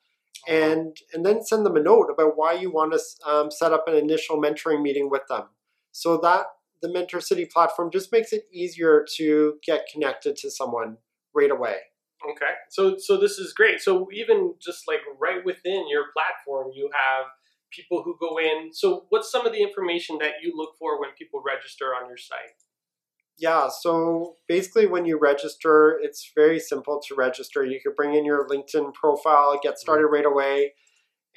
and 0.47 0.97
and 1.13 1.25
then 1.25 1.43
send 1.43 1.65
them 1.65 1.77
a 1.77 1.81
note 1.81 2.07
about 2.11 2.33
why 2.35 2.53
you 2.53 2.69
want 2.69 2.93
to 2.93 3.29
um, 3.29 3.49
set 3.49 3.71
up 3.71 3.87
an 3.87 3.95
initial 3.95 4.37
mentoring 4.37 4.81
meeting 4.81 5.09
with 5.09 5.23
them 5.29 5.45
so 5.91 6.17
that 6.17 6.45
the 6.81 6.91
mentor 6.91 7.21
city 7.21 7.45
platform 7.45 7.89
just 7.89 8.11
makes 8.11 8.33
it 8.33 8.43
easier 8.51 9.05
to 9.15 9.55
get 9.65 9.87
connected 9.91 10.35
to 10.35 10.51
someone 10.51 10.97
right 11.33 11.49
away 11.49 11.77
Okay, 12.29 12.53
so 12.69 12.97
so 12.97 13.17
this 13.17 13.37
is 13.37 13.53
great. 13.53 13.81
So 13.81 14.07
even 14.11 14.55
just 14.59 14.87
like 14.87 15.01
right 15.19 15.45
within 15.45 15.85
your 15.89 16.05
platform, 16.13 16.71
you 16.73 16.89
have 16.93 17.25
people 17.71 18.03
who 18.03 18.15
go 18.19 18.37
in. 18.37 18.69
So 18.73 19.05
what's 19.09 19.31
some 19.31 19.45
of 19.45 19.53
the 19.53 19.61
information 19.61 20.17
that 20.19 20.33
you 20.41 20.53
look 20.55 20.75
for 20.79 20.99
when 20.99 21.11
people 21.17 21.41
register 21.45 21.87
on 21.87 22.07
your 22.07 22.17
site? 22.17 22.55
yeah 23.37 23.67
so 23.67 24.35
basically 24.47 24.87
when 24.87 25.05
you 25.05 25.19
register 25.19 25.99
it's 26.01 26.31
very 26.33 26.57
simple 26.57 27.01
to 27.05 27.13
register 27.13 27.65
you 27.65 27.81
could 27.85 27.93
bring 27.93 28.15
in 28.15 28.23
your 28.23 28.47
linkedin 28.47 28.93
profile 28.93 29.59
get 29.61 29.77
started 29.77 30.07
right 30.07 30.25
away 30.25 30.71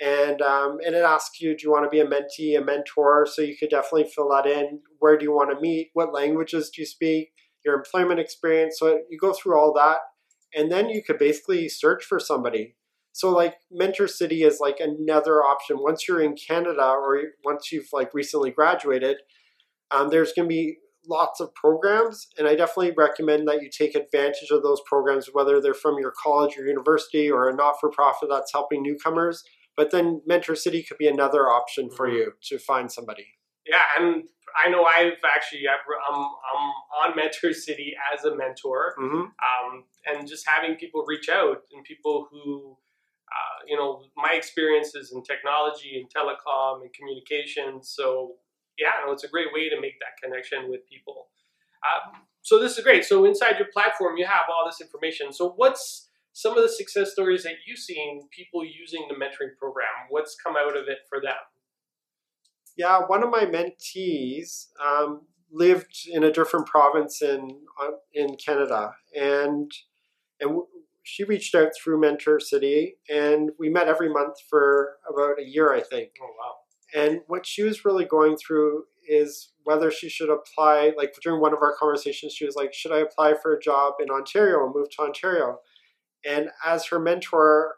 and 0.00 0.40
um, 0.40 0.78
and 0.86 0.94
it 0.94 1.02
asks 1.02 1.40
you 1.40 1.56
do 1.56 1.64
you 1.64 1.72
want 1.72 1.84
to 1.84 1.90
be 1.90 1.98
a 1.98 2.06
mentee 2.06 2.56
a 2.56 2.64
mentor 2.64 3.26
so 3.28 3.42
you 3.42 3.56
could 3.58 3.68
definitely 3.68 4.04
fill 4.04 4.28
that 4.28 4.46
in 4.46 4.78
where 5.00 5.18
do 5.18 5.24
you 5.24 5.32
want 5.32 5.50
to 5.50 5.60
meet 5.60 5.90
what 5.92 6.14
languages 6.14 6.70
do 6.70 6.82
you 6.82 6.86
speak 6.86 7.32
your 7.64 7.76
employment 7.76 8.20
experience. 8.20 8.78
So 8.78 9.00
you 9.08 9.18
go 9.18 9.32
through 9.32 9.58
all 9.58 9.72
that, 9.74 9.98
and 10.54 10.70
then 10.70 10.88
you 10.88 11.02
could 11.02 11.18
basically 11.18 11.68
search 11.68 12.04
for 12.04 12.18
somebody. 12.18 12.76
So 13.18 13.30
like 13.30 13.56
Mentor 13.72 14.06
City 14.06 14.44
is 14.44 14.60
like 14.60 14.78
another 14.78 15.42
option. 15.42 15.78
Once 15.80 16.06
you're 16.06 16.22
in 16.22 16.36
Canada 16.36 16.84
or 16.84 17.20
once 17.44 17.72
you've 17.72 17.88
like 17.92 18.14
recently 18.14 18.52
graduated, 18.52 19.16
um, 19.90 20.08
there's 20.08 20.32
going 20.32 20.48
to 20.48 20.54
be 20.54 20.76
lots 21.04 21.40
of 21.40 21.52
programs, 21.56 22.28
and 22.38 22.46
I 22.46 22.54
definitely 22.54 22.92
recommend 22.96 23.48
that 23.48 23.60
you 23.60 23.70
take 23.76 23.96
advantage 23.96 24.50
of 24.52 24.62
those 24.62 24.80
programs, 24.86 25.30
whether 25.32 25.60
they're 25.60 25.74
from 25.74 25.98
your 25.98 26.12
college 26.22 26.56
or 26.56 26.64
university 26.64 27.28
or 27.28 27.48
a 27.48 27.56
not-for-profit 27.56 28.28
that's 28.30 28.52
helping 28.52 28.84
newcomers. 28.84 29.42
But 29.76 29.90
then 29.90 30.22
Mentor 30.24 30.54
City 30.54 30.84
could 30.84 30.98
be 30.98 31.08
another 31.08 31.50
option 31.50 31.90
for 31.90 32.08
Mhm. 32.08 32.14
you 32.14 32.32
to 32.42 32.58
find 32.60 32.92
somebody. 32.92 33.26
Yeah, 33.66 33.82
and 33.96 34.28
I 34.64 34.68
know 34.68 34.84
I've 34.84 35.18
actually 35.34 35.66
I've, 35.66 35.80
I'm 36.08 36.20
I'm 36.20 36.64
on 37.02 37.16
Mentor 37.16 37.52
City 37.52 37.96
as 38.14 38.24
a 38.24 38.36
mentor, 38.36 38.94
hmm 38.96 39.22
um, 39.50 39.84
and 40.06 40.28
just 40.28 40.46
having 40.46 40.76
people 40.76 41.04
reach 41.04 41.28
out 41.28 41.62
and 41.72 41.82
people 41.82 42.28
who, 42.30 42.78
uh, 43.28 43.64
you 43.66 43.76
know, 43.76 44.02
my 44.16 44.32
experiences 44.32 45.12
in 45.12 45.22
technology 45.22 46.00
and 46.00 46.08
telecom 46.08 46.82
and 46.82 46.92
communication. 46.94 47.82
So 47.82 48.36
yeah, 48.78 49.04
no, 49.04 49.12
it's 49.12 49.24
a 49.24 49.28
great 49.28 49.48
way 49.52 49.68
to 49.68 49.80
make 49.80 49.98
that 50.00 50.22
connection 50.22 50.70
with 50.70 50.80
people. 50.88 51.28
Um, 51.84 52.22
so 52.42 52.58
this 52.58 52.78
is 52.78 52.84
great. 52.84 53.04
So 53.04 53.24
inside 53.24 53.58
your 53.58 53.68
platform, 53.72 54.16
you 54.16 54.26
have 54.26 54.46
all 54.48 54.66
this 54.66 54.80
information. 54.80 55.32
So 55.32 55.52
what's 55.56 56.08
some 56.32 56.56
of 56.56 56.62
the 56.62 56.68
success 56.68 57.12
stories 57.12 57.42
that 57.42 57.54
you've 57.66 57.78
seen 57.78 58.28
people 58.30 58.64
using 58.64 59.06
the 59.08 59.14
mentoring 59.14 59.56
program? 59.58 60.06
What's 60.08 60.36
come 60.36 60.54
out 60.56 60.76
of 60.76 60.84
it 60.88 60.98
for 61.08 61.20
them? 61.20 61.34
Yeah, 62.76 63.00
one 63.06 63.24
of 63.24 63.30
my 63.30 63.44
mentees 63.44 64.66
um, 64.84 65.22
lived 65.50 66.08
in 66.10 66.22
a 66.22 66.32
different 66.32 66.66
province 66.66 67.20
in 67.22 67.48
uh, 67.82 67.90
in 68.14 68.36
Canada, 68.36 68.92
and 69.16 69.70
and 70.40 70.60
she 71.08 71.24
reached 71.24 71.54
out 71.54 71.70
through 71.74 71.98
Mentor 71.98 72.38
City, 72.38 72.96
and 73.08 73.50
we 73.58 73.70
met 73.70 73.88
every 73.88 74.12
month 74.12 74.36
for 74.50 74.96
about 75.08 75.40
a 75.40 75.42
year, 75.42 75.72
I 75.72 75.80
think. 75.80 76.10
Oh 76.22 76.34
wow. 76.38 76.56
And 76.94 77.22
what 77.28 77.46
she 77.46 77.62
was 77.62 77.82
really 77.82 78.04
going 78.04 78.36
through 78.36 78.84
is 79.08 79.52
whether 79.64 79.90
she 79.90 80.10
should 80.10 80.28
apply. 80.28 80.92
Like 80.98 81.14
during 81.22 81.40
one 81.40 81.54
of 81.54 81.60
our 81.62 81.74
conversations, 81.78 82.34
she 82.34 82.44
was 82.44 82.56
like, 82.56 82.74
"Should 82.74 82.92
I 82.92 82.98
apply 82.98 83.34
for 83.42 83.54
a 83.54 83.60
job 83.60 83.94
in 84.00 84.10
Ontario 84.10 84.66
and 84.66 84.74
move 84.74 84.90
to 84.90 85.02
Ontario?" 85.02 85.60
And 86.26 86.50
as 86.62 86.84
her 86.88 86.98
mentor, 86.98 87.76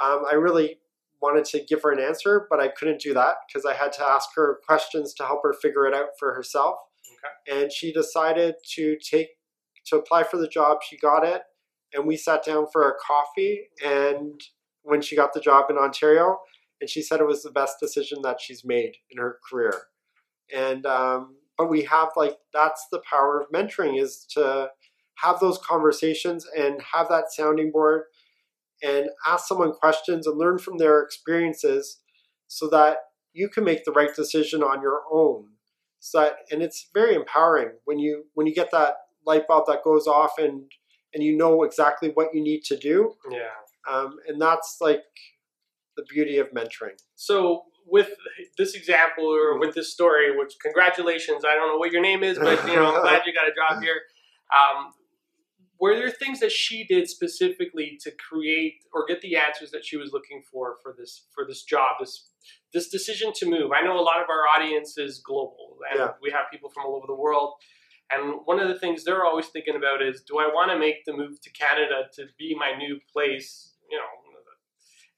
um, 0.00 0.22
I 0.30 0.34
really 0.34 0.78
wanted 1.20 1.44
to 1.46 1.64
give 1.64 1.82
her 1.82 1.90
an 1.90 1.98
answer, 1.98 2.46
but 2.48 2.60
I 2.60 2.68
couldn't 2.68 3.00
do 3.00 3.12
that 3.14 3.38
because 3.48 3.64
I 3.64 3.74
had 3.74 3.92
to 3.94 4.04
ask 4.04 4.28
her 4.36 4.60
questions 4.64 5.14
to 5.14 5.24
help 5.24 5.40
her 5.42 5.52
figure 5.52 5.86
it 5.86 5.94
out 5.94 6.10
for 6.16 6.32
herself. 6.32 6.78
Okay. 7.48 7.60
And 7.60 7.72
she 7.72 7.92
decided 7.92 8.54
to 8.74 8.96
take 8.98 9.30
to 9.86 9.96
apply 9.96 10.22
for 10.22 10.36
the 10.36 10.46
job. 10.46 10.78
She 10.88 10.96
got 10.96 11.26
it, 11.26 11.42
and 11.94 12.06
we 12.06 12.16
sat 12.16 12.44
down 12.44 12.66
for 12.72 12.88
a 12.88 12.94
coffee. 12.94 13.68
And 13.84 14.40
when 14.82 15.02
she 15.02 15.16
got 15.16 15.32
the 15.32 15.40
job 15.40 15.66
in 15.70 15.76
Ontario, 15.76 16.38
and 16.80 16.90
she 16.90 17.02
said 17.02 17.20
it 17.20 17.26
was 17.26 17.42
the 17.42 17.50
best 17.50 17.76
decision 17.80 18.22
that 18.22 18.40
she's 18.40 18.64
made 18.64 18.96
in 19.10 19.18
her 19.18 19.38
career. 19.48 19.74
And 20.54 20.84
um, 20.86 21.36
but 21.56 21.70
we 21.70 21.82
have 21.84 22.08
like 22.16 22.36
that's 22.52 22.86
the 22.90 23.02
power 23.08 23.40
of 23.40 23.50
mentoring 23.50 24.00
is 24.00 24.26
to 24.30 24.70
have 25.18 25.38
those 25.40 25.58
conversations 25.58 26.46
and 26.56 26.80
have 26.92 27.08
that 27.08 27.32
sounding 27.32 27.70
board 27.70 28.04
and 28.82 29.10
ask 29.26 29.46
someone 29.46 29.72
questions 29.72 30.26
and 30.26 30.36
learn 30.36 30.58
from 30.58 30.78
their 30.78 31.00
experiences 31.00 32.00
so 32.48 32.68
that 32.68 32.96
you 33.32 33.48
can 33.48 33.64
make 33.64 33.84
the 33.84 33.92
right 33.92 34.14
decision 34.14 34.62
on 34.62 34.82
your 34.82 35.02
own 35.10 35.44
so 36.00 36.20
that 36.20 36.38
and 36.50 36.62
it's 36.62 36.88
very 36.92 37.14
empowering 37.14 37.70
when 37.84 37.98
you 37.98 38.24
when 38.34 38.46
you 38.46 38.54
get 38.54 38.70
that 38.72 38.94
light 39.24 39.46
bulb 39.46 39.64
that 39.68 39.84
goes 39.84 40.08
off 40.08 40.32
and 40.36 40.64
and 41.14 41.22
you 41.22 41.36
know 41.36 41.62
exactly 41.62 42.10
what 42.10 42.28
you 42.34 42.42
need 42.42 42.62
to 42.64 42.76
do 42.76 43.14
Yeah. 43.30 43.48
um, 43.90 44.16
and 44.26 44.40
that's 44.40 44.78
like 44.80 45.04
the 45.96 46.04
beauty 46.08 46.38
of 46.38 46.50
mentoring 46.52 46.98
So 47.14 47.64
with 47.86 48.10
this 48.56 48.74
example 48.74 49.24
or 49.26 49.58
with 49.58 49.74
this 49.74 49.92
story, 49.92 50.36
which 50.38 50.54
congratulations, 50.62 51.44
I 51.44 51.54
don't 51.54 51.68
know 51.68 51.76
what 51.78 51.90
your 51.90 52.00
name 52.00 52.22
is, 52.22 52.38
but 52.38 52.64
you 52.68 52.76
know, 52.76 52.94
I'm 52.94 53.02
glad 53.02 53.22
you 53.26 53.34
got 53.34 53.48
a 53.48 53.54
job 53.54 53.82
here. 53.82 54.00
Um, 54.54 54.92
were 55.80 55.96
there 55.96 56.10
things 56.10 56.38
that 56.40 56.52
she 56.52 56.84
did 56.84 57.08
specifically 57.08 57.98
to 58.02 58.12
create 58.12 58.74
or 58.94 59.04
get 59.04 59.20
the 59.20 59.36
answers 59.36 59.72
that 59.72 59.84
she 59.84 59.96
was 59.96 60.12
looking 60.12 60.42
for 60.50 60.76
for 60.82 60.94
this 60.96 61.26
for 61.34 61.44
this 61.44 61.64
job, 61.64 61.96
this 61.98 62.28
this 62.72 62.88
decision 62.88 63.32
to 63.34 63.46
move? 63.50 63.72
I 63.72 63.82
know 63.84 63.98
a 63.98 64.00
lot 64.00 64.22
of 64.22 64.28
our 64.30 64.46
audience 64.56 64.96
is 64.96 65.18
global, 65.18 65.78
and 65.90 65.98
Yeah. 65.98 66.10
we 66.22 66.30
have 66.30 66.44
people 66.52 66.70
from 66.70 66.84
all 66.86 66.94
over 66.96 67.06
the 67.08 67.16
world. 67.16 67.54
And 68.12 68.40
one 68.44 68.60
of 68.60 68.68
the 68.68 68.78
things 68.78 69.04
they're 69.04 69.24
always 69.24 69.46
thinking 69.46 69.76
about 69.76 70.02
is, 70.02 70.22
do 70.22 70.38
I 70.38 70.46
want 70.46 70.70
to 70.70 70.78
make 70.78 71.04
the 71.06 71.12
move 71.12 71.40
to 71.40 71.50
Canada 71.50 72.04
to 72.14 72.26
be 72.38 72.54
my 72.58 72.76
new 72.76 72.98
place? 73.12 73.72
You 73.90 73.98
know, 73.98 74.04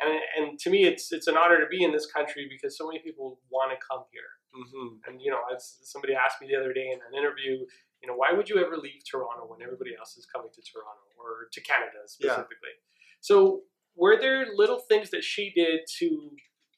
and 0.01 0.21
and 0.37 0.59
to 0.61 0.71
me, 0.71 0.85
it's 0.85 1.13
it's 1.13 1.27
an 1.27 1.37
honor 1.37 1.61
to 1.61 1.67
be 1.67 1.85
in 1.85 1.93
this 1.93 2.07
country 2.07 2.47
because 2.49 2.77
so 2.77 2.87
many 2.87 2.99
people 3.01 3.39
want 3.51 3.73
to 3.73 3.79
come 3.79 4.05
here. 4.11 4.33
mm-hmm. 4.55 5.11
And 5.11 5.21
you 5.21 5.31
know, 5.31 5.41
as 5.55 5.79
somebody 5.83 6.15
asked 6.15 6.41
me 6.41 6.49
the 6.49 6.59
other 6.59 6.73
day 6.73 6.91
in 6.93 6.99
an 6.99 7.15
interview, 7.17 7.65
you 8.03 8.09
know, 8.09 8.15
why 8.15 8.33
would 8.33 8.49
you 8.49 8.59
ever 8.59 8.77
leave 8.77 9.03
Toronto 9.09 9.47
when 9.47 9.63
everybody 9.63 9.93
else 9.99 10.17
is 10.17 10.27
coming 10.27 10.51
to 10.53 10.63
Toronto 10.63 11.07
or 11.19 11.49
to 11.53 11.61
Canada 11.61 12.03
specifically? 12.07 12.75
Yeah. 12.75 13.21
So, 13.21 13.63
were 13.97 14.19
there 14.21 14.47
little 14.55 14.81
things 14.89 15.11
that 15.11 15.25
she 15.25 15.53
did 15.55 15.81
to 15.99 16.31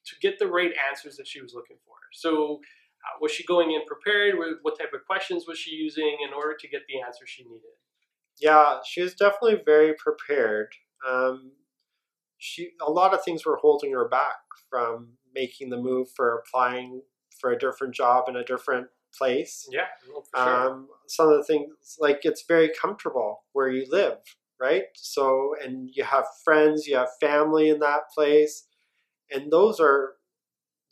to 0.06 0.16
get 0.20 0.38
the 0.38 0.46
right 0.46 0.73
answers 0.88 1.16
that 1.16 1.26
she 1.26 1.40
was 1.40 1.54
looking 1.54 1.78
for? 1.87 1.96
So, 2.12 2.61
was 3.21 3.33
she 3.33 3.45
going 3.45 3.73
in 3.73 3.85
prepared? 3.87 4.35
What 4.63 4.79
type 4.79 4.93
of 4.95 5.05
questions 5.07 5.45
was 5.47 5.59
she 5.59 5.73
using 5.73 6.19
in 6.27 6.35
order 6.35 6.57
to 6.59 6.69
get 6.69 6.83
the 6.89 7.01
answer 7.01 7.27
she 7.27 7.45
needed? 7.45 7.61
Yeah, 8.39 8.79
she 8.87 9.03
was 9.03 9.15
definitely 9.15 9.63
very 9.65 9.95
prepared. 9.95 10.69
Um, 11.07 11.53
she 12.39 12.73
a 12.87 12.91
lot 12.91 13.15
of 13.15 13.25
things 13.25 13.47
were 13.47 13.57
holding 13.57 13.93
her 13.93 14.09
back 14.09 14.37
from 14.69 15.15
making 15.35 15.71
the 15.71 15.77
move 15.77 16.09
for 16.15 16.35
applying 16.39 17.03
for 17.41 17.51
a 17.51 17.59
different 17.59 17.95
job 17.95 18.29
in 18.29 18.37
a 18.37 18.45
different 18.45 18.89
place. 19.17 19.69
Yeah, 19.71 19.87
sure. 20.35 20.69
Um, 20.69 20.89
some 21.09 21.29
of 21.29 21.39
the 21.39 21.45
things 21.45 21.97
like 21.99 22.21
it's 22.23 22.45
very 22.47 22.71
comfortable 22.71 23.45
where 23.53 23.69
you 23.69 23.87
live, 23.89 24.19
right? 24.61 24.85
So 24.95 25.55
and 25.63 25.91
you 25.93 26.05
have 26.05 26.27
friends, 26.45 26.87
you 26.87 26.97
have 26.97 27.09
family 27.21 27.71
in 27.71 27.79
that 27.81 28.11
place, 28.15 28.67
and 29.31 29.51
those 29.51 29.81
are 29.81 30.15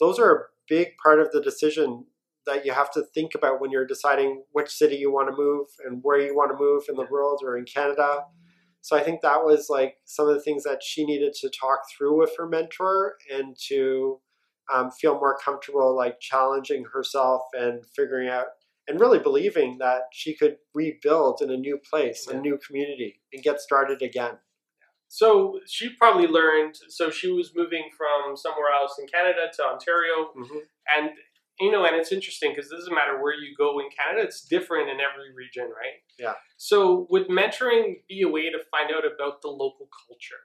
those 0.00 0.18
are 0.18 0.48
big 0.68 0.96
part 1.02 1.20
of 1.20 1.30
the 1.32 1.40
decision 1.40 2.06
that 2.46 2.66
you 2.66 2.72
have 2.72 2.90
to 2.92 3.02
think 3.14 3.34
about 3.34 3.60
when 3.60 3.70
you're 3.70 3.86
deciding 3.86 4.42
which 4.52 4.68
city 4.70 4.96
you 4.96 5.10
want 5.10 5.28
to 5.30 5.36
move 5.36 5.66
and 5.86 6.00
where 6.02 6.20
you 6.20 6.34
want 6.34 6.50
to 6.50 6.62
move 6.62 6.82
in 6.88 6.94
the 6.96 7.06
world 7.10 7.40
or 7.42 7.56
in 7.56 7.64
Canada. 7.64 8.24
So 8.82 8.96
I 8.96 9.02
think 9.02 9.22
that 9.22 9.44
was 9.44 9.68
like 9.70 9.96
some 10.04 10.28
of 10.28 10.34
the 10.34 10.42
things 10.42 10.62
that 10.64 10.82
she 10.82 11.06
needed 11.06 11.32
to 11.40 11.48
talk 11.58 11.80
through 11.90 12.18
with 12.18 12.32
her 12.36 12.46
mentor 12.46 13.14
and 13.34 13.56
to 13.68 14.20
um, 14.72 14.90
feel 14.90 15.14
more 15.14 15.38
comfortable, 15.42 15.96
like 15.96 16.20
challenging 16.20 16.84
herself 16.92 17.42
and 17.54 17.82
figuring 17.96 18.28
out 18.28 18.46
and 18.86 19.00
really 19.00 19.18
believing 19.18 19.78
that 19.78 20.02
she 20.12 20.36
could 20.36 20.56
rebuild 20.74 21.40
in 21.40 21.50
a 21.50 21.56
new 21.56 21.78
place, 21.90 22.26
Yeah. 22.30 22.36
a 22.36 22.40
new 22.40 22.58
community, 22.58 23.22
and 23.32 23.42
get 23.42 23.58
started 23.60 24.02
again. 24.02 24.36
So 25.14 25.60
she 25.68 25.90
probably 25.90 26.26
learned. 26.26 26.74
So 26.88 27.08
she 27.08 27.30
was 27.30 27.52
moving 27.54 27.84
from 27.96 28.36
somewhere 28.36 28.72
else 28.74 28.96
in 28.98 29.06
Canada 29.06 29.46
to 29.56 29.62
Ontario, 29.62 30.32
Mm-hmm. 30.36 30.58
and 30.96 31.10
you 31.60 31.70
know, 31.70 31.84
and 31.84 31.94
it's 31.94 32.10
interesting 32.10 32.50
because 32.50 32.68
it 32.68 32.74
doesn't 32.74 32.92
matter 32.92 33.22
where 33.22 33.32
you 33.32 33.54
go 33.56 33.78
in 33.78 33.86
Canada; 33.96 34.26
it's 34.26 34.42
different 34.44 34.88
in 34.90 34.96
every 34.96 35.32
region, 35.32 35.66
right? 35.66 36.02
Yeah. 36.18 36.34
So 36.56 37.06
would 37.10 37.28
mentoring 37.28 38.02
be 38.08 38.22
a 38.22 38.28
way 38.28 38.50
to 38.50 38.58
find 38.72 38.90
out 38.92 39.04
about 39.06 39.40
the 39.40 39.50
local 39.50 39.88
culture? 40.08 40.42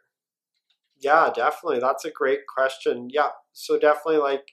Yeah, 0.99 1.31
definitely. 1.33 1.79
That's 1.79 2.05
a 2.05 2.11
great 2.11 2.41
question. 2.45 3.07
Yeah. 3.09 3.29
So 3.53 3.79
definitely 3.79 4.17
like 4.17 4.49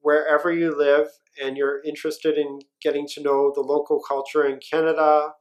wherever 0.00 0.52
you 0.52 0.76
live 0.76 1.06
and 1.40 1.56
you're 1.56 1.80
interested 1.84 2.36
in 2.36 2.58
getting 2.82 3.06
to 3.14 3.22
know 3.22 3.52
the 3.54 3.60
local 3.60 4.00
culture 4.02 4.44
in 4.44 4.58
Canada, 4.58 5.34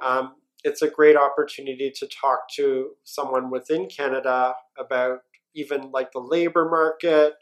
um, 0.00 0.36
it's 0.64 0.82
a 0.82 0.88
great 0.88 1.16
opportunity 1.16 1.92
to 1.96 2.08
talk 2.08 2.40
to 2.56 2.90
someone 3.04 3.50
within 3.50 3.86
Canada 3.86 4.54
about 4.78 5.20
even 5.54 5.90
like 5.92 6.12
the 6.12 6.20
labor 6.20 6.68
market, 6.68 7.34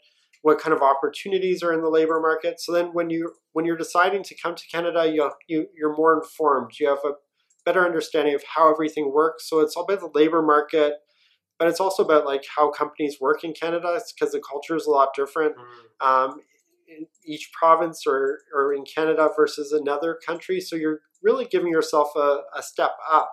what 0.43 0.59
kind 0.59 0.73
of 0.75 0.81
opportunities 0.81 1.63
are 1.63 1.73
in 1.73 1.81
the 1.81 1.89
labor 1.89 2.19
market. 2.21 2.59
So 2.59 2.71
then 2.71 2.87
when 2.93 3.09
you 3.09 3.33
when 3.53 3.65
you're 3.65 3.77
deciding 3.77 4.23
to 4.23 4.35
come 4.41 4.55
to 4.55 4.67
Canada, 4.71 5.11
you 5.11 5.29
you 5.47 5.67
you're 5.75 5.95
more 5.95 6.13
informed. 6.21 6.73
You 6.79 6.89
have 6.89 6.99
a 7.05 7.13
better 7.65 7.85
understanding 7.85 8.33
of 8.33 8.43
how 8.55 8.71
everything 8.71 9.11
works. 9.11 9.49
So 9.49 9.59
it's 9.59 9.75
all 9.75 9.83
about 9.83 9.99
the 9.99 10.11
labor 10.17 10.41
market, 10.41 10.93
but 11.59 11.67
it's 11.67 11.79
also 11.79 12.03
about 12.03 12.25
like 12.25 12.45
how 12.55 12.71
companies 12.71 13.17
work 13.19 13.43
in 13.43 13.53
Canada 13.53 13.99
because 14.15 14.31
the 14.31 14.41
culture 14.41 14.75
is 14.75 14.85
a 14.85 14.91
lot 14.91 15.09
different 15.13 15.55
um, 15.99 16.39
in 16.87 17.07
each 17.25 17.51
province 17.51 18.03
or, 18.07 18.39
or 18.55 18.73
in 18.73 18.85
Canada 18.85 19.29
versus 19.35 19.73
another 19.73 20.17
country. 20.25 20.61
So 20.61 20.75
you're 20.75 21.01
really 21.23 21.45
giving 21.45 21.71
yourself 21.71 22.09
a, 22.15 22.41
a 22.55 22.61
step 22.63 22.91
up 23.11 23.31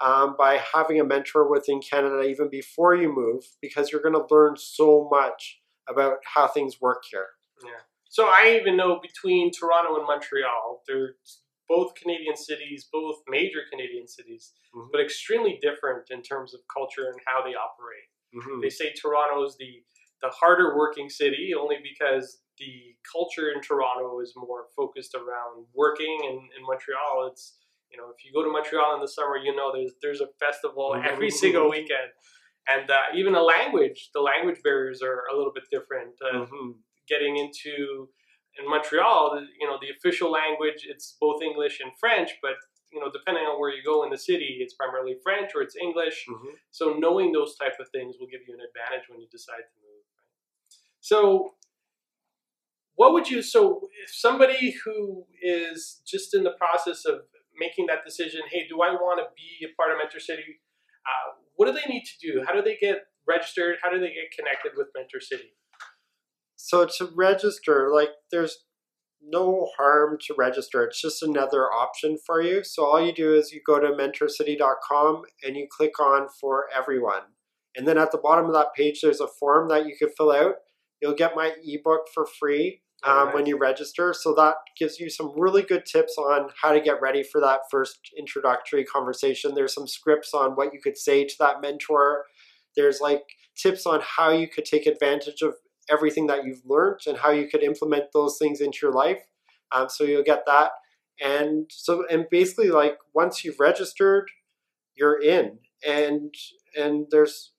um, 0.00 0.34
by 0.38 0.60
having 0.74 0.98
a 1.00 1.04
mentor 1.04 1.50
within 1.50 1.80
Canada 1.80 2.22
even 2.22 2.48
before 2.50 2.94
you 2.94 3.12
move 3.14 3.44
because 3.60 3.92
you're 3.92 4.02
going 4.02 4.14
to 4.14 4.26
learn 4.34 4.54
so 4.56 5.08
much 5.10 5.60
about 5.88 6.18
how 6.34 6.46
things 6.46 6.80
work 6.80 7.02
here. 7.10 7.26
Yeah. 7.64 7.80
So 8.08 8.24
I 8.26 8.58
even 8.60 8.76
know 8.76 8.98
between 9.00 9.50
Toronto 9.52 9.96
and 9.96 10.06
Montreal, 10.06 10.82
they're 10.88 11.14
both 11.68 11.94
Canadian 11.94 12.36
cities, 12.36 12.88
both 12.92 13.16
major 13.28 13.60
Canadian 13.70 14.08
cities, 14.08 14.52
Mhm. 14.74 14.88
but 14.90 15.00
extremely 15.00 15.58
different 15.62 16.10
in 16.10 16.22
terms 16.22 16.52
of 16.54 16.60
culture 16.72 17.06
and 17.08 17.20
how 17.26 17.42
they 17.42 17.54
operate. 17.54 18.08
Mhm. 18.34 18.62
They 18.62 18.70
say 18.70 18.92
Toronto 18.92 19.44
is 19.44 19.56
the 19.56 19.84
the 20.22 20.28
harder 20.30 20.76
working 20.76 21.08
city 21.08 21.52
only 21.58 21.76
because 21.82 22.40
the 22.58 22.94
culture 23.10 23.50
in 23.54 23.60
Toronto 23.62 24.20
is 24.20 24.34
more 24.36 24.66
focused 24.76 25.14
around 25.14 25.66
working, 25.74 26.18
and 26.28 26.38
in 26.56 26.62
Montreal, 26.62 27.28
it's 27.30 27.56
you 27.90 27.96
know 27.98 28.08
if 28.14 28.24
you 28.24 28.32
go 28.32 28.42
to 28.44 28.50
Montreal 28.50 28.94
in 28.94 29.00
the 29.00 29.08
summer, 29.08 29.36
you 29.36 29.54
know 29.56 29.72
there's 29.72 29.92
there's 30.02 30.20
a 30.20 30.28
festival 30.38 30.94
every 31.10 31.28
Mhm. 31.28 31.32
single 31.44 31.70
weekend, 31.70 32.10
and 32.68 32.90
uh, 32.90 33.06
even 33.14 33.34
a 33.34 33.42
language, 33.42 34.10
the 34.14 34.20
language 34.20 34.60
barriers 34.62 35.00
are 35.02 35.24
a 35.32 35.36
little 35.36 35.52
bit 35.52 35.64
different. 35.70 36.14
Uh, 36.22 36.44
Mhm. 36.46 36.74
getting 37.08 37.36
into 37.36 38.08
in 38.58 38.68
Montreal, 38.68 39.46
you 39.60 39.66
know, 39.66 39.78
the 39.80 39.90
official 39.96 40.30
language 40.30 40.80
it's 40.92 41.16
both 41.20 41.40
English 41.42 41.80
and 41.80 41.92
French, 41.98 42.30
but 42.42 42.56
you 42.92 42.98
know, 43.00 43.08
depending 43.10 43.44
on 43.44 43.58
where 43.60 43.70
you 43.70 43.82
go 43.84 44.02
in 44.04 44.10
the 44.10 44.18
city, 44.18 44.58
it's 44.60 44.74
primarily 44.74 45.14
French 45.22 45.52
or 45.54 45.62
it's 45.62 45.76
English. 45.76 46.26
Mhm. 46.28 46.52
So 46.72 46.94
knowing 46.94 47.30
those 47.32 47.54
type 47.56 47.76
of 47.78 47.88
things 47.90 48.18
will 48.18 48.26
give 48.26 48.42
you 48.46 48.52
an 48.54 48.60
advantage 48.60 49.08
when 49.08 49.20
you 49.20 49.28
decide 49.28 49.62
to 49.70 49.76
move. 49.86 49.99
So 51.00 51.54
what 52.96 53.12
would 53.12 53.30
you 53.30 53.42
so 53.42 53.88
if 54.04 54.14
somebody 54.14 54.76
who 54.84 55.24
is 55.42 56.02
just 56.06 56.34
in 56.34 56.44
the 56.44 56.52
process 56.52 57.04
of 57.06 57.20
making 57.58 57.86
that 57.86 58.04
decision, 58.04 58.42
hey, 58.50 58.66
do 58.68 58.82
I 58.82 58.92
want 58.92 59.20
to 59.20 59.26
be 59.36 59.66
a 59.66 59.74
part 59.74 59.90
of 59.90 59.98
Mentor 59.98 60.20
City? 60.20 60.60
Uh, 61.06 61.40
what 61.56 61.66
do 61.66 61.72
they 61.72 61.92
need 61.92 62.04
to 62.04 62.26
do? 62.26 62.44
How 62.46 62.54
do 62.54 62.62
they 62.62 62.76
get 62.76 63.06
registered? 63.26 63.76
How 63.82 63.90
do 63.90 63.98
they 63.98 64.08
get 64.08 64.30
connected 64.36 64.72
with 64.76 64.88
Mentor 64.94 65.20
City? 65.20 65.54
So 66.56 66.84
to 66.84 67.10
register, 67.14 67.90
like 67.92 68.10
there's 68.30 68.64
no 69.22 69.68
harm 69.76 70.18
to 70.26 70.34
register. 70.36 70.84
It's 70.84 71.00
just 71.00 71.22
another 71.22 71.72
option 71.72 72.18
for 72.24 72.40
you. 72.40 72.64
So 72.64 72.84
all 72.84 73.04
you 73.04 73.12
do 73.12 73.34
is 73.34 73.52
you 73.52 73.60
go 73.64 73.78
to 73.78 73.88
mentorcity.com 73.88 75.22
and 75.44 75.56
you 75.56 75.66
click 75.70 75.98
on 76.00 76.28
for 76.40 76.66
everyone. 76.76 77.22
And 77.76 77.86
then 77.86 77.98
at 77.98 78.10
the 78.12 78.18
bottom 78.18 78.46
of 78.46 78.52
that 78.52 78.74
page, 78.74 79.00
there's 79.02 79.20
a 79.20 79.28
form 79.28 79.68
that 79.68 79.86
you 79.86 79.94
can 79.96 80.08
fill 80.16 80.32
out. 80.32 80.56
You'll 81.00 81.14
get 81.14 81.36
my 81.36 81.52
ebook 81.64 82.08
for 82.12 82.26
free 82.26 82.82
um, 83.02 83.12
Alright. 83.12 83.34
when 83.34 83.46
you 83.46 83.58
register. 83.58 84.12
So 84.12 84.34
that 84.34 84.56
gives 84.78 85.00
you 85.00 85.08
some 85.08 85.32
really 85.36 85.62
good 85.62 85.86
tips 85.86 86.16
on 86.18 86.50
how 86.60 86.72
to 86.72 86.80
get 86.80 87.00
ready 87.00 87.22
for 87.22 87.40
that 87.40 87.60
first 87.70 87.98
introductory 88.18 88.84
conversation. 88.84 89.54
There's 89.54 89.74
some 89.74 89.86
scripts 89.86 90.34
on 90.34 90.52
what 90.52 90.72
you 90.72 90.80
could 90.80 90.98
say 90.98 91.24
to 91.24 91.34
that 91.40 91.60
mentor. 91.60 92.24
There's 92.76 93.00
like 93.00 93.22
tips 93.56 93.86
on 93.86 94.00
how 94.02 94.30
you 94.30 94.48
could 94.48 94.64
take 94.64 94.86
advantage 94.86 95.42
of 95.42 95.54
everything 95.90 96.26
that 96.28 96.44
you've 96.44 96.62
learned 96.64 97.00
and 97.06 97.18
how 97.18 97.30
you 97.30 97.48
could 97.48 97.62
implement 97.62 98.04
those 98.12 98.38
things 98.38 98.60
into 98.60 98.78
your 98.82 98.92
life. 98.92 99.22
Um, 99.72 99.88
so 99.88 100.04
you'll 100.04 100.22
get 100.22 100.44
that. 100.46 100.72
And 101.22 101.70
so, 101.70 102.04
and 102.10 102.26
basically, 102.30 102.70
like 102.70 102.96
once 103.14 103.44
you've 103.44 103.60
registered, 103.60 104.30
you're 104.94 105.20
in. 105.20 105.58
And 105.86 106.34
and 106.76 107.06
there's 107.10 107.52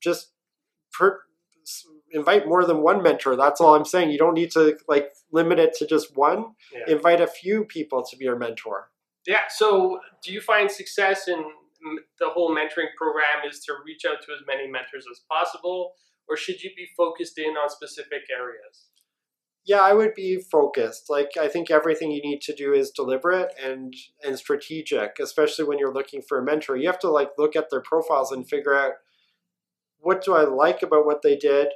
just 0.00 0.32
per, 0.92 1.20
invite 2.12 2.46
more 2.46 2.64
than 2.64 2.82
one 2.82 3.02
mentor. 3.02 3.36
That's 3.36 3.60
all 3.60 3.74
I'm 3.74 3.84
saying. 3.84 4.10
You 4.10 4.18
don't 4.18 4.34
need 4.34 4.50
to 4.52 4.76
like 4.88 5.10
limit 5.32 5.58
it 5.58 5.74
to 5.78 5.86
just 5.86 6.16
one. 6.16 6.54
Yeah. 6.72 6.94
Invite 6.94 7.20
a 7.20 7.26
few 7.26 7.64
people 7.64 8.04
to 8.04 8.16
be 8.16 8.24
your 8.24 8.38
mentor. 8.38 8.90
Yeah. 9.26 9.42
So, 9.48 10.00
do 10.24 10.32
you 10.32 10.40
find 10.40 10.70
success 10.70 11.28
in 11.28 11.44
the 12.18 12.28
whole 12.28 12.54
mentoring 12.54 12.94
program 12.96 13.48
is 13.48 13.60
to 13.64 13.74
reach 13.84 14.04
out 14.04 14.22
to 14.22 14.32
as 14.32 14.40
many 14.46 14.68
mentors 14.68 15.06
as 15.10 15.20
possible, 15.30 15.92
or 16.28 16.36
should 16.36 16.62
you 16.62 16.70
be 16.76 16.88
focused 16.96 17.38
in 17.38 17.56
on 17.56 17.70
specific 17.70 18.22
areas? 18.30 18.86
Yeah, 19.64 19.80
I 19.80 19.92
would 19.92 20.14
be 20.14 20.40
focused. 20.40 21.10
Like 21.10 21.32
I 21.40 21.48
think 21.48 21.70
everything 21.70 22.10
you 22.10 22.22
need 22.22 22.40
to 22.42 22.54
do 22.54 22.72
is 22.72 22.90
deliberate 22.90 23.52
and 23.62 23.94
and 24.24 24.38
strategic, 24.38 25.18
especially 25.20 25.64
when 25.64 25.78
you're 25.78 25.92
looking 25.92 26.22
for 26.22 26.38
a 26.38 26.44
mentor. 26.44 26.76
You 26.76 26.86
have 26.86 26.98
to 27.00 27.10
like 27.10 27.30
look 27.38 27.56
at 27.56 27.70
their 27.70 27.82
profiles 27.82 28.32
and 28.32 28.48
figure 28.48 28.74
out 28.74 28.94
what 29.98 30.24
do 30.24 30.34
I 30.34 30.44
like 30.44 30.82
about 30.82 31.04
what 31.04 31.22
they 31.22 31.36
did. 31.36 31.68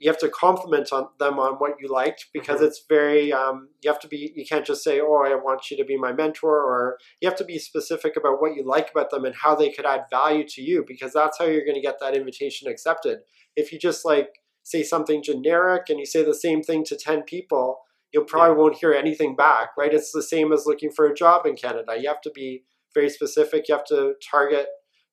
You 0.00 0.10
have 0.10 0.18
to 0.18 0.28
compliment 0.28 0.92
on 0.92 1.08
them 1.18 1.38
on 1.38 1.54
what 1.54 1.74
you 1.80 1.88
liked 1.88 2.26
because 2.32 2.60
Mhm. 2.60 2.66
it's 2.66 2.84
very 2.88 3.32
um, 3.32 3.70
you 3.82 3.90
have 3.90 4.00
to 4.00 4.08
be 4.08 4.32
you 4.34 4.44
can't 4.44 4.66
just 4.66 4.82
say, 4.84 5.00
"Oh, 5.00 5.22
I 5.24 5.34
want 5.36 5.70
you 5.70 5.76
to 5.76 5.84
be 5.84 5.96
my 5.96 6.12
mentor," 6.12 6.56
or 6.62 6.98
you 7.20 7.28
have 7.28 7.38
to 7.38 7.44
be 7.44 7.58
specific 7.58 8.16
about 8.16 8.40
what 8.40 8.54
you 8.56 8.64
like 8.64 8.90
about 8.90 9.10
them 9.10 9.24
and 9.24 9.34
how 9.36 9.54
they 9.54 9.70
could 9.70 9.86
add 9.86 10.04
value 10.10 10.44
to 10.48 10.62
you 10.62 10.84
because 10.86 11.12
that's 11.12 11.38
how 11.38 11.44
you're 11.46 11.64
going 11.64 11.76
to 11.76 11.80
get 11.80 12.00
that 12.00 12.16
invitation 12.16 12.68
accepted. 12.68 13.20
If 13.56 13.72
you 13.72 13.78
just 13.78 14.04
like 14.04 14.40
say 14.62 14.82
something 14.82 15.22
generic 15.22 15.84
and 15.88 15.98
you 15.98 16.06
say 16.06 16.22
the 16.24 16.34
same 16.34 16.62
thing 16.62 16.84
to 16.84 16.96
10 16.96 17.22
people, 17.22 17.80
you 18.12 18.24
probably 18.24 18.56
won't 18.56 18.76
hear 18.76 18.92
anything 18.92 19.36
back, 19.36 19.70
right? 19.76 19.92
It's 19.94 20.12
the 20.12 20.22
same 20.22 20.52
as 20.52 20.66
looking 20.66 20.90
for 20.90 21.06
a 21.06 21.14
job 21.14 21.46
in 21.46 21.56
Canada. 21.56 21.96
You 22.00 22.08
have 22.08 22.20
to 22.22 22.30
be 22.30 22.64
very 22.94 23.10
specific. 23.10 23.68
You 23.68 23.74
have 23.76 23.84
to 23.86 24.14
target 24.30 24.66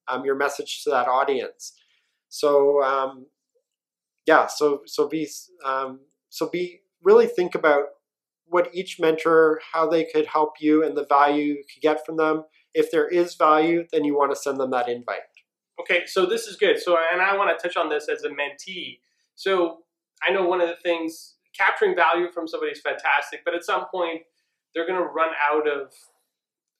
um, 0.08 0.26
your 0.26 0.36
message 0.36 0.84
to 0.84 0.90
that 0.92 1.08
audience. 1.08 1.74
So, 2.30 2.82
um, 2.84 3.28
yeah, 4.26 4.48
so 4.48 4.82
so 4.86 5.08
be 5.08 5.28
um, 5.66 6.02
so 6.30 6.50
be 6.50 6.82
really 7.04 7.28
think 7.28 7.56
about 7.56 7.86
what 8.46 8.70
each 8.74 9.00
mentor, 9.00 9.62
how 9.74 9.88
they 9.88 10.04
could 10.04 10.26
help 10.26 10.54
you, 10.60 10.84
and 10.84 10.96
the 10.96 11.06
value 11.06 11.44
you 11.44 11.64
could 11.74 11.82
get 11.82 12.06
from 12.06 12.18
them. 12.18 12.44
If 12.74 12.92
there 12.92 13.08
is 13.08 13.36
value, 13.36 13.86
then 13.92 14.04
you 14.04 14.16
want 14.16 14.32
to 14.32 14.36
send 14.36 14.60
them 14.60 14.72
that 14.72 14.90
invite. 14.90 15.22
Okay, 15.80 16.04
so 16.06 16.26
this 16.26 16.48
is 16.48 16.58
good. 16.58 16.80
So, 16.80 16.98
and 17.12 17.22
I 17.22 17.36
want 17.36 17.58
to 17.58 17.62
touch 17.62 17.76
on 17.76 17.90
this 17.90 18.08
as 18.08 18.24
a 18.24 18.30
mentee. 18.30 19.00
So, 19.36 19.80
I 20.28 20.32
know 20.32 20.46
one 20.46 20.62
of 20.62 20.68
the 20.68 20.76
things 20.84 21.36
capturing 21.58 21.96
value 21.96 22.32
from 22.32 22.48
somebody 22.48 22.72
is 22.72 22.82
fantastic, 22.82 23.42
but 23.44 23.56
at 23.56 23.64
some 23.64 23.86
point 23.92 24.22
they're 24.74 24.88
going 24.88 25.00
to 25.00 25.08
run 25.08 25.30
out 25.52 25.68
of. 25.68 25.92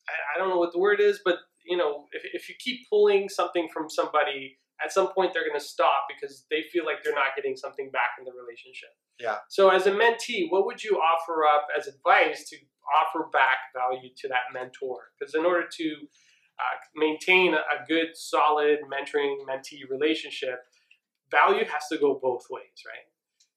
I, 0.08 0.36
I 0.36 0.40
don't 0.40 0.50
know 0.50 0.58
what 0.58 0.72
the 0.74 0.80
word 0.80 1.00
is, 1.00 1.20
but 1.24 1.38
you 1.66 1.78
know, 1.78 2.06
if, 2.12 2.24
if 2.34 2.50
you 2.50 2.56
keep 2.60 2.90
pulling 2.90 3.30
something 3.30 3.70
from 3.74 3.90
somebody, 3.90 4.58
at 4.84 4.92
some 4.92 5.14
point 5.14 5.34
they're 5.34 5.48
going 5.48 5.60
to 5.60 5.66
stop 5.66 6.08
because 6.08 6.46
they 6.50 6.64
feel 6.72 6.86
like 6.86 7.04
they're 7.04 7.16
not 7.16 7.36
getting 7.36 7.56
something 7.56 7.90
back 7.92 8.18
in 8.20 8.26
the 8.26 8.32
relationship. 8.32 8.90
Yeah. 9.20 9.38
So, 9.50 9.70
as 9.70 9.86
a 9.88 9.92
mentee, 9.92 10.48
what 10.50 10.66
would 10.66 10.84
you 10.84 10.98
offer 10.98 11.46
up 11.46 11.68
as 11.78 11.88
advice 11.88 12.50
to 12.50 12.58
offer 13.02 13.28
back 13.32 13.72
value 13.76 14.10
to 14.18 14.28
that 14.30 14.54
mentor? 14.54 15.12
Because 15.18 15.36
in 15.36 15.46
order 15.46 15.68
to 15.78 15.96
uh, 16.60 16.78
maintain 16.96 17.54
a 17.54 17.86
good, 17.88 18.10
solid 18.16 18.80
mentoring 18.92 19.36
mentee 19.50 19.90
relationship, 19.90 20.60
value 21.30 21.66
has 21.66 21.88
to 21.92 21.98
go 21.98 22.20
both 22.22 22.46
ways, 22.50 22.84
right? 22.86 23.08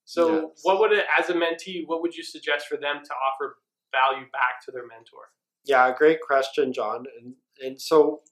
So, 0.04 0.48
Yes. 0.48 0.60
what 0.62 0.80
would 0.80 0.92
it, 0.92 1.06
as 1.18 1.30
a 1.30 1.34
mentee, 1.34 1.84
what 1.86 2.02
would 2.02 2.14
you 2.14 2.22
suggest 2.22 2.66
for 2.66 2.76
them 2.76 3.00
to 3.02 3.12
offer 3.14 3.56
value 3.92 4.26
back 4.32 4.62
to 4.66 4.70
their 4.70 4.86
mentor? 4.86 5.30
Yeah, 5.64 5.92
great 5.96 6.20
question, 6.20 6.72
John. 6.72 7.06
And 7.18 7.34
and 7.62 7.80
so 7.80 8.22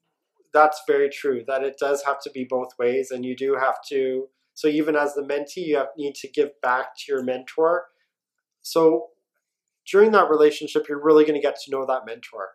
that's 0.52 0.82
very 0.86 1.08
true 1.08 1.42
that 1.46 1.62
it 1.62 1.76
does 1.78 2.04
have 2.04 2.20
to 2.22 2.30
be 2.30 2.44
both 2.48 2.78
ways, 2.78 3.10
and 3.10 3.24
you 3.24 3.36
do 3.36 3.56
have 3.56 3.76
to. 3.88 4.28
So 4.54 4.68
even 4.68 4.96
as 4.96 5.14
the 5.14 5.22
mentee, 5.22 5.66
you 5.66 5.76
have, 5.78 5.88
need 5.96 6.14
to 6.16 6.28
give 6.28 6.60
back 6.60 6.96
to 6.96 7.12
your 7.12 7.22
mentor. 7.22 7.86
So 8.60 9.08
during 9.90 10.12
that 10.12 10.30
relationship, 10.30 10.86
you're 10.88 11.02
really 11.02 11.24
going 11.24 11.40
to 11.40 11.46
get 11.46 11.56
to 11.64 11.70
know 11.70 11.86
that 11.86 12.06
mentor. 12.06 12.50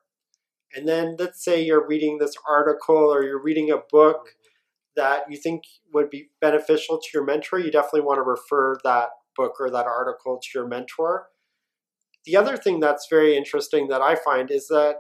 And 0.75 0.88
then 0.88 1.15
let's 1.17 1.43
say 1.43 1.62
you're 1.62 1.88
reading 1.88 2.17
this 2.17 2.36
article 2.47 2.95
or 2.95 3.23
you're 3.23 3.41
reading 3.41 3.71
a 3.71 3.77
book 3.77 4.17
mm-hmm. 4.17 4.97
that 4.97 5.23
you 5.29 5.38
think 5.38 5.63
would 5.93 6.10
be 6.10 6.29
beneficial 6.41 6.99
to 6.99 7.07
your 7.13 7.23
mentor, 7.23 7.60
you 7.60 7.71
definitely 7.71 8.01
want 8.01 8.17
to 8.17 8.23
refer 8.23 8.77
that 8.83 9.10
book 9.36 9.55
or 9.60 9.69
that 9.69 9.86
article 9.86 10.39
to 10.41 10.47
your 10.53 10.67
mentor. 10.67 11.27
The 12.25 12.36
other 12.36 12.57
thing 12.57 12.79
that's 12.79 13.07
very 13.10 13.38
interesting 13.38 13.88
that 13.88 14.01
I 14.01 14.15
find 14.15 14.51
is 14.51 14.67
that 14.67 14.95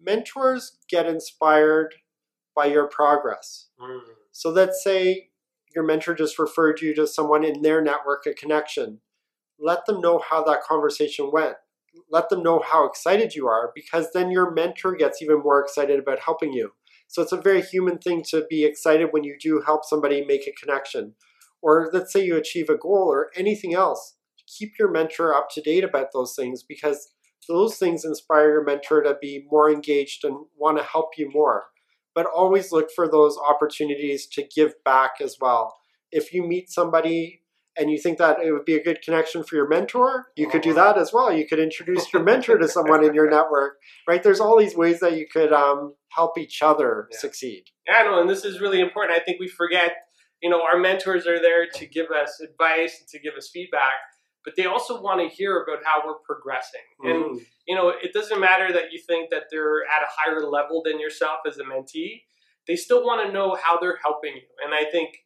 mentors 0.00 0.78
get 0.88 1.06
inspired 1.06 1.94
by 2.54 2.66
your 2.66 2.86
progress. 2.86 3.68
Mm. 3.80 4.00
So 4.32 4.50
let's 4.50 4.82
say 4.82 5.30
your 5.74 5.84
mentor 5.84 6.14
just 6.14 6.38
referred 6.38 6.80
you 6.80 6.94
to 6.94 7.06
someone 7.06 7.44
in 7.44 7.62
their 7.62 7.80
network, 7.80 8.26
a 8.26 8.34
connection. 8.34 9.00
Let 9.58 9.86
them 9.86 10.00
know 10.00 10.18
how 10.18 10.42
that 10.44 10.62
conversation 10.62 11.30
went. 11.32 11.56
Let 12.10 12.28
them 12.28 12.42
know 12.42 12.60
how 12.64 12.86
excited 12.86 13.34
you 13.34 13.46
are 13.48 13.72
because 13.74 14.12
then 14.12 14.30
your 14.30 14.50
mentor 14.50 14.94
gets 14.94 15.20
even 15.20 15.40
more 15.40 15.60
excited 15.60 15.98
about 15.98 16.20
helping 16.20 16.52
you. 16.52 16.72
So 17.08 17.22
it's 17.22 17.32
a 17.32 17.40
very 17.40 17.60
human 17.60 17.98
thing 17.98 18.22
to 18.30 18.46
be 18.48 18.64
excited 18.64 19.08
when 19.10 19.24
you 19.24 19.36
do 19.40 19.62
help 19.66 19.84
somebody 19.84 20.24
make 20.24 20.46
a 20.46 20.52
connection. 20.52 21.14
Or 21.60 21.90
let's 21.92 22.12
say 22.12 22.24
you 22.24 22.36
achieve 22.36 22.68
a 22.68 22.78
goal 22.78 23.08
or 23.12 23.30
anything 23.36 23.74
else. 23.74 24.16
Keep 24.46 24.78
your 24.78 24.90
mentor 24.90 25.34
up 25.34 25.48
to 25.50 25.60
date 25.60 25.84
about 25.84 26.08
those 26.12 26.34
things 26.34 26.62
because 26.62 27.12
those 27.48 27.76
things 27.76 28.04
inspire 28.04 28.52
your 28.52 28.64
mentor 28.64 29.02
to 29.02 29.16
be 29.20 29.44
more 29.50 29.70
engaged 29.70 30.24
and 30.24 30.46
want 30.56 30.78
to 30.78 30.84
help 30.84 31.10
you 31.18 31.30
more. 31.32 31.64
But 32.14 32.26
always 32.26 32.72
look 32.72 32.88
for 32.94 33.08
those 33.08 33.36
opportunities 33.38 34.26
to 34.28 34.42
give 34.42 34.74
back 34.84 35.12
as 35.22 35.36
well. 35.40 35.76
If 36.10 36.32
you 36.32 36.42
meet 36.46 36.70
somebody 36.70 37.42
and 37.78 37.88
you 37.90 37.98
think 37.98 38.18
that 38.18 38.38
it 38.44 38.50
would 38.52 38.64
be 38.64 38.74
a 38.74 38.82
good 38.82 39.00
connection 39.00 39.44
for 39.44 39.54
your 39.54 39.68
mentor, 39.68 40.26
you 40.36 40.48
could 40.48 40.60
do 40.60 40.74
that 40.74 40.98
as 40.98 41.12
well. 41.12 41.32
You 41.32 41.46
could 41.46 41.60
introduce 41.60 42.12
your 42.12 42.22
mentor 42.22 42.58
to 42.58 42.66
someone 42.68 43.04
in 43.04 43.14
your 43.14 43.30
network, 43.36 43.76
right? 44.08 44.22
There's 44.22 44.40
all 44.40 44.58
these 44.58 44.76
ways 44.76 44.98
that 45.00 45.16
you 45.16 45.26
could 45.32 45.52
um, 45.52 45.94
help 46.08 46.36
each 46.36 46.62
other 46.62 47.08
Yeah. 47.12 47.18
succeed. 47.18 47.64
Yeah, 47.86 48.02
no, 48.02 48.20
and 48.20 48.28
this 48.28 48.44
is 48.44 48.60
really 48.60 48.80
important. 48.80 49.16
I 49.18 49.22
think 49.22 49.38
we 49.38 49.46
forget, 49.48 49.92
you 50.42 50.50
know, 50.50 50.60
our 50.62 50.78
mentors 50.80 51.26
are 51.28 51.40
there 51.40 51.66
to 51.74 51.86
give 51.86 52.06
us 52.10 52.40
advice 52.40 52.98
and 53.00 53.08
to 53.10 53.20
give 53.20 53.34
us 53.38 53.50
feedback, 53.52 53.94
but 54.44 54.56
they 54.56 54.64
also 54.66 55.00
want 55.00 55.20
to 55.20 55.28
hear 55.28 55.62
about 55.62 55.84
how 55.84 56.02
we're 56.06 56.18
progressing. 56.20 56.80
And 57.04 57.24
Mhm. 57.24 57.46
you 57.66 57.74
know, 57.76 57.88
it 57.88 58.12
doesn't 58.12 58.40
matter 58.40 58.72
that 58.72 58.92
you 58.92 58.98
think 58.98 59.30
that 59.30 59.44
they're 59.50 59.84
at 59.86 60.02
a 60.02 60.06
higher 60.06 60.40
level 60.46 60.82
than 60.82 60.98
yourself 60.98 61.40
as 61.46 61.58
a 61.58 61.64
mentee. 61.64 62.24
They 62.66 62.76
still 62.76 63.04
want 63.04 63.26
to 63.26 63.32
know 63.32 63.54
how 63.54 63.78
they're 63.78 63.96
helping 63.96 64.36
you. 64.36 64.48
And 64.64 64.74
I 64.74 64.84
think 64.86 65.24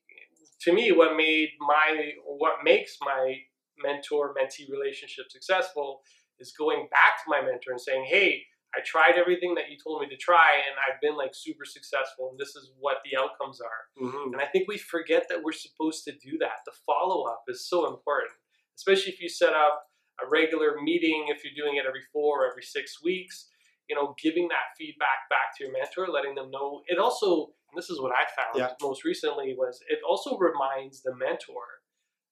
to 0.61 0.73
me 0.73 0.93
what 0.93 1.17
made 1.17 1.51
my 1.61 2.15
what 2.25 2.63
makes 2.65 2.99
my 3.01 3.45
mentor 3.79 4.35
mentee 4.35 4.71
relationship 4.71 5.31
successful 5.31 6.03
is 6.39 6.53
going 6.53 6.89
back 6.91 7.23
to 7.23 7.31
my 7.31 7.41
mentor 7.41 7.73
and 7.73 7.81
saying, 7.81 8.05
"Hey, 8.05 8.47
I 8.75 8.81
tried 8.81 9.17
everything 9.17 9.55
that 9.55 9.71
you 9.71 9.77
told 9.79 10.01
me 10.03 10.09
to 10.09 10.17
try 10.17 10.63
and 10.67 10.77
I've 10.87 11.01
been 11.01 11.17
like 11.17 11.35
super 11.35 11.65
successful 11.65 12.31
and 12.31 12.39
this 12.39 12.57
is 12.57 12.73
what 12.79 12.99
the 13.05 13.17
outcomes 13.17 13.61
are." 13.61 13.89
Mhm. 14.01 14.33
And 14.33 14.41
I 14.41 14.47
think 14.47 14.69
we 14.69 14.79
forget 14.79 15.29
that 15.29 15.43
we're 15.43 15.53
supposed 15.53 16.05
to 16.05 16.13
do 16.13 16.39
that. 16.39 16.61
The 16.65 16.73
follow 16.87 17.25
up 17.25 17.45
is 17.49 17.69
so 17.69 17.87
important, 17.87 18.39
especially 18.77 19.13
if 19.13 19.21
you 19.21 19.29
set 19.29 19.53
up 19.53 19.87
a 20.25 20.29
regular 20.29 20.81
meeting, 20.83 21.27
if 21.29 21.43
you're 21.45 21.57
doing 21.57 21.77
it 21.77 21.87
every 21.87 22.03
four 22.13 22.45
or 22.45 22.51
every 22.51 22.63
six 22.63 23.03
weeks, 23.03 23.49
you 23.89 23.95
know, 23.95 24.15
giving 24.23 24.49
that 24.49 24.73
feedback 24.79 25.29
back 25.29 25.57
to 25.57 25.65
your 25.65 25.73
mentor, 25.73 26.09
letting 26.09 26.35
them 26.35 26.51
know. 26.51 26.83
It 26.87 26.99
also, 26.99 27.53
and 27.71 27.77
this 27.77 27.91
is 27.91 28.01
what 28.01 28.13
I 28.13 28.25
found 28.35 28.57
Yeah. 28.57 28.75
most 28.81 29.05
recently, 29.05 29.55
was 29.55 29.83
it 29.89 30.01
also 30.07 30.39
reminds 30.39 31.03
the 31.03 31.15
mentor 31.15 31.83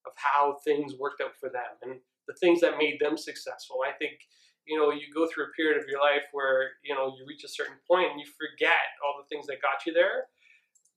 of 0.07 0.13
how 0.17 0.59
things 0.65 0.95
worked 0.99 1.21
out 1.21 1.37
for 1.37 1.49
them 1.49 1.77
and 1.83 2.01
the 2.27 2.35
things 2.35 2.61
that 2.61 2.79
made 2.79 2.99
them 3.01 3.17
successful. 3.17 3.83
I 3.87 3.93
think 3.93 4.19
you 4.65 4.79
know 4.79 4.91
you 4.91 5.13
go 5.13 5.27
through 5.27 5.47
a 5.47 5.53
period 5.57 5.81
of 5.81 5.89
your 5.89 6.01
life 6.01 6.23
where 6.33 6.71
you 6.83 6.95
know 6.95 7.15
you 7.19 7.27
reach 7.27 7.45
a 7.45 7.49
certain 7.49 7.79
point 7.87 8.11
and 8.11 8.21
you 8.21 8.27
forget 8.27 8.95
all 9.05 9.21
the 9.21 9.27
things 9.29 9.47
that 9.49 9.61
got 9.61 9.85
you 9.87 9.93
there 9.93 10.27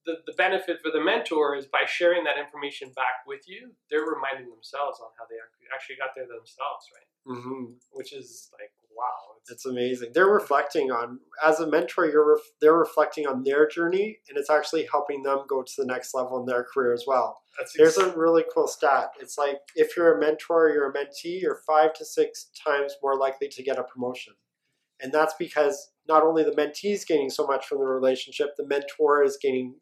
the, 0.05 0.15
the 0.25 0.33
benefit 0.33 0.79
for 0.81 0.91
the 0.91 1.03
mentor 1.03 1.55
is 1.55 1.65
by 1.65 1.83
sharing 1.87 2.23
that 2.23 2.37
information 2.37 2.91
back 2.95 3.25
with 3.27 3.41
you 3.47 3.71
they're 3.89 4.05
reminding 4.05 4.49
themselves 4.49 4.99
on 5.01 5.09
how 5.17 5.25
they 5.29 5.35
actually 5.73 5.95
got 5.97 6.09
there 6.15 6.27
themselves 6.27 6.85
right 6.93 7.09
Mhm. 7.27 7.75
which 7.91 8.13
is 8.13 8.49
like 8.53 8.71
wow 8.95 9.35
it's, 9.41 9.51
It's 9.51 9.65
amazing. 9.65 10.11
They're 10.13 10.27
reflecting 10.29 10.91
on 10.91 11.19
as 11.43 11.59
a 11.59 11.67
mentor. 11.67 12.05
You're 12.05 12.33
ref, 12.35 12.43
they're 12.61 12.77
reflecting 12.77 13.27
on 13.27 13.43
their 13.43 13.67
journey, 13.67 14.19
and 14.29 14.37
it's 14.37 14.49
actually 14.49 14.87
helping 14.91 15.21
them 15.23 15.39
go 15.47 15.61
to 15.63 15.73
the 15.77 15.85
next 15.85 16.13
level 16.13 16.39
in 16.39 16.45
their 16.45 16.63
career 16.63 16.93
as 16.93 17.03
well. 17.07 17.41
that's 17.59 17.97
a 17.97 18.09
really 18.17 18.43
cool 18.53 18.67
stat. 18.67 19.09
It's 19.19 19.37
like 19.37 19.57
if 19.75 19.95
you're 19.97 20.15
a 20.17 20.19
mentor, 20.19 20.69
you're 20.69 20.89
a 20.89 20.93
mentee, 20.93 21.41
you're 21.41 21.61
five 21.67 21.93
to 21.95 22.05
six 22.05 22.49
times 22.65 22.95
more 23.03 23.17
likely 23.17 23.47
to 23.49 23.63
get 23.63 23.77
a 23.79 23.83
promotion, 23.83 24.33
and 25.01 25.11
that's 25.11 25.33
because 25.37 25.91
not 26.07 26.23
only 26.23 26.43
the 26.43 26.51
mentee 26.51 26.93
is 26.93 27.05
gaining 27.05 27.29
so 27.29 27.45
much 27.45 27.65
from 27.67 27.79
the 27.79 27.85
relationship, 27.85 28.55
the 28.55 28.65
mentor 28.67 29.23
is 29.23 29.37
gaining 29.41 29.75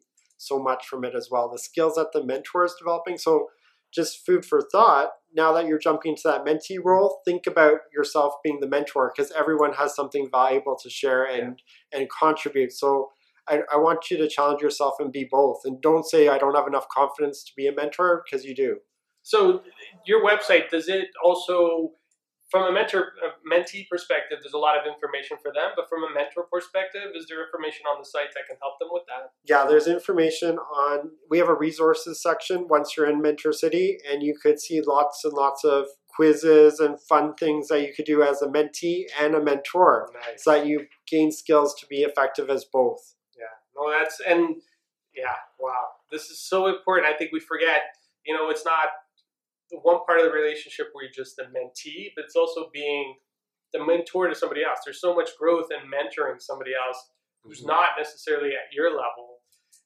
so 0.46 0.58
much 0.62 0.86
from 0.86 1.04
it 1.04 1.14
as 1.14 1.28
well. 1.30 1.50
The 1.50 1.58
skills 1.58 1.94
that 1.94 2.12
the 2.12 2.24
mentor 2.24 2.64
is 2.64 2.74
developing. 2.78 3.18
So, 3.18 3.48
just 3.92 4.26
food 4.26 4.44
for 4.44 4.60
thought. 4.60 5.10
Now 5.36 5.52
that 5.52 5.66
you're 5.66 5.78
jumping 5.78 6.16
to 6.16 6.22
that 6.24 6.44
mentee 6.44 6.78
role, 6.84 7.20
think 7.24 7.46
about 7.46 7.78
yourself 7.94 8.34
being 8.42 8.60
the 8.60 8.68
mentor 8.68 9.12
because 9.14 9.30
everyone 9.32 9.74
has 9.74 9.94
something 9.94 10.28
valuable 10.30 10.76
to 10.82 10.90
share 10.90 11.24
and 11.24 11.60
and 11.92 12.08
contribute. 12.10 12.72
So. 12.72 13.10
I, 13.46 13.60
I 13.70 13.76
want 13.76 14.10
you 14.10 14.16
to 14.16 14.26
challenge 14.26 14.62
yourself 14.62 14.94
and 14.98 15.12
be 15.12 15.28
both. 15.30 15.66
And 15.66 15.78
don't 15.82 16.06
say, 16.06 16.28
I 16.28 16.38
don't 16.38 16.54
have 16.54 16.66
enough 16.66 16.88
confidence 16.88 17.44
to 17.44 17.52
be 17.54 17.66
a 17.66 17.74
mentor 17.74 18.22
because 18.24 18.46
you 18.46 18.54
do. 18.54 18.78
so 19.22 19.62
your 20.06 20.24
website 20.24 20.70
does 20.70 20.88
it 20.88 21.08
also 21.22 21.92
from 22.54 22.70
a 22.70 22.72
mentor 22.72 23.18
a 23.26 23.34
mentee 23.42 23.88
perspective 23.88 24.38
there's 24.40 24.54
a 24.54 24.58
lot 24.58 24.78
of 24.78 24.86
information 24.86 25.36
for 25.42 25.50
them 25.50 25.74
but 25.74 25.88
from 25.88 26.04
a 26.04 26.14
mentor 26.14 26.46
perspective 26.52 27.10
is 27.18 27.26
there 27.26 27.42
information 27.42 27.82
on 27.90 27.98
the 27.98 28.06
site 28.06 28.30
that 28.34 28.46
can 28.46 28.56
help 28.62 28.78
them 28.78 28.88
with 28.92 29.02
that 29.06 29.32
Yeah, 29.44 29.66
there's 29.66 29.86
information 29.86 30.58
on, 30.58 31.10
we 31.28 31.38
have 31.38 31.48
a 31.48 31.54
resources 31.54 32.22
section 32.22 32.68
once 32.68 32.96
you're 32.96 33.10
in 33.10 33.20
Mentor 33.20 33.52
City, 33.52 33.98
and 34.08 34.22
you 34.22 34.34
could 34.40 34.60
see 34.60 34.80
lots 34.80 35.24
and 35.24 35.32
lots 35.32 35.64
of 35.64 35.86
quizzes 36.08 36.78
and 36.78 37.00
fun 37.00 37.34
things 37.34 37.68
that 37.68 37.82
you 37.82 37.92
could 37.94 38.04
do 38.04 38.22
as 38.22 38.40
a 38.40 38.46
mentee 38.46 39.04
and 39.20 39.34
a 39.34 39.42
mentor 39.42 40.10
nice 40.12 40.44
so 40.44 40.52
that 40.52 40.66
you 40.66 40.86
gain 41.08 41.32
skills 41.32 41.74
to 41.80 41.86
be 41.86 42.02
effective 42.02 42.48
as 42.48 42.64
both. 42.64 43.14
Yeah, 43.36 43.54
no, 43.76 43.90
that's 43.90 44.20
and 44.26 44.56
yeah, 45.14 45.36
wow, 45.58 45.88
this 46.10 46.30
is 46.30 46.40
so 46.40 46.68
important. 46.68 47.12
I 47.12 47.16
think 47.16 47.32
we 47.32 47.40
forget. 47.40 47.82
You 48.24 48.34
know, 48.34 48.48
it's 48.48 48.64
not 48.64 48.88
the 49.70 49.78
one 49.78 50.04
part 50.06 50.20
of 50.20 50.26
the 50.26 50.32
relationship 50.32 50.88
where 50.92 51.04
you're 51.04 51.12
just 51.12 51.36
the 51.36 51.44
mentee, 51.44 52.12
but 52.14 52.24
it's 52.24 52.36
also 52.36 52.70
being 52.72 53.16
the 53.72 53.84
mentor 53.84 54.28
to 54.28 54.34
somebody 54.34 54.62
else. 54.62 54.80
There's 54.84 55.00
so 55.00 55.14
much 55.14 55.30
growth 55.38 55.68
in 55.72 55.90
mentoring 55.90 56.40
somebody 56.40 56.72
else 56.74 57.10
who's 57.42 57.62
Mhm. 57.62 57.66
not 57.68 57.88
necessarily 57.98 58.54
at 58.54 58.72
your 58.72 58.90
level, 58.90 59.42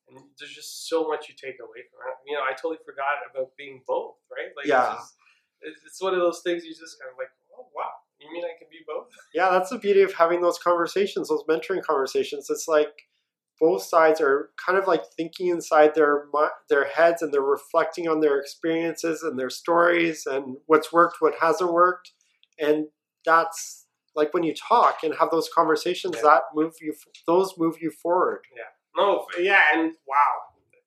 and 0.09 0.19
there's 0.39 0.55
just 0.55 0.89
so 0.89 1.07
much 1.09 1.29
you 1.29 1.35
take 1.35 1.59
away 1.61 1.83
from 1.91 2.09
it. 2.11 2.17
You 2.27 2.35
know, 2.37 2.43
I 2.43 2.53
totally 2.53 2.79
forgot 2.85 3.25
about 3.31 3.57
being 3.57 3.83
both. 3.87 4.17
Right? 4.31 4.55
Like, 4.57 4.67
Yeah. 4.67 4.93
it's, 4.95 5.03
just, 5.03 5.87
it's 5.87 6.03
one 6.03 6.15
of 6.15 6.21
those 6.21 6.43
things 6.43 6.65
you 6.65 6.75
just 6.75 7.01
kind 7.01 7.11
of 7.11 7.19
like, 7.19 7.31
oh 7.57 7.69
wow, 7.75 7.91
you 8.19 8.31
mean 8.31 8.45
I 8.45 8.57
can 8.59 8.69
be 8.71 8.85
both? 8.87 9.09
Yeah, 9.33 9.51
that's 9.51 9.71
the 9.71 9.79
beauty 9.79 10.03
of 10.03 10.13
having 10.15 10.41
those 10.43 10.59
conversations, 10.59 11.29
those 11.29 11.45
mentoring 11.45 11.83
conversations. 11.83 12.51
It's 12.51 12.69
like 12.69 13.08
both 13.61 13.83
sides 13.83 14.21
are 14.21 14.51
kind 14.65 14.79
of 14.79 14.87
like 14.87 15.03
thinking 15.17 15.49
inside 15.49 15.95
their 15.95 16.27
their 16.69 16.85
heads 16.87 17.23
and 17.23 17.33
they're 17.33 17.41
reflecting 17.43 18.09
on 18.09 18.21
their 18.21 18.39
experiences 18.41 19.23
and 19.23 19.39
their 19.39 19.51
stories 19.51 20.27
and 20.27 20.57
what's 20.67 20.93
worked, 20.93 21.17
what 21.21 21.35
hasn't 21.41 21.73
worked, 21.73 22.13
and 22.59 22.87
that's 23.25 23.87
like 24.15 24.33
when 24.35 24.43
you 24.43 24.55
talk 24.55 24.99
and 25.05 25.15
have 25.21 25.31
those 25.31 25.49
conversations 25.55 26.17
Yeah. 26.17 26.23
that 26.23 26.43
move 26.55 26.75
you 26.81 26.95
those 27.27 27.55
move 27.59 27.77
you 27.81 27.91
forward. 27.91 28.45
yeah 28.57 28.63
No, 28.97 29.27
yeah, 29.39 29.63
and 29.75 29.93
wow, 30.07 30.35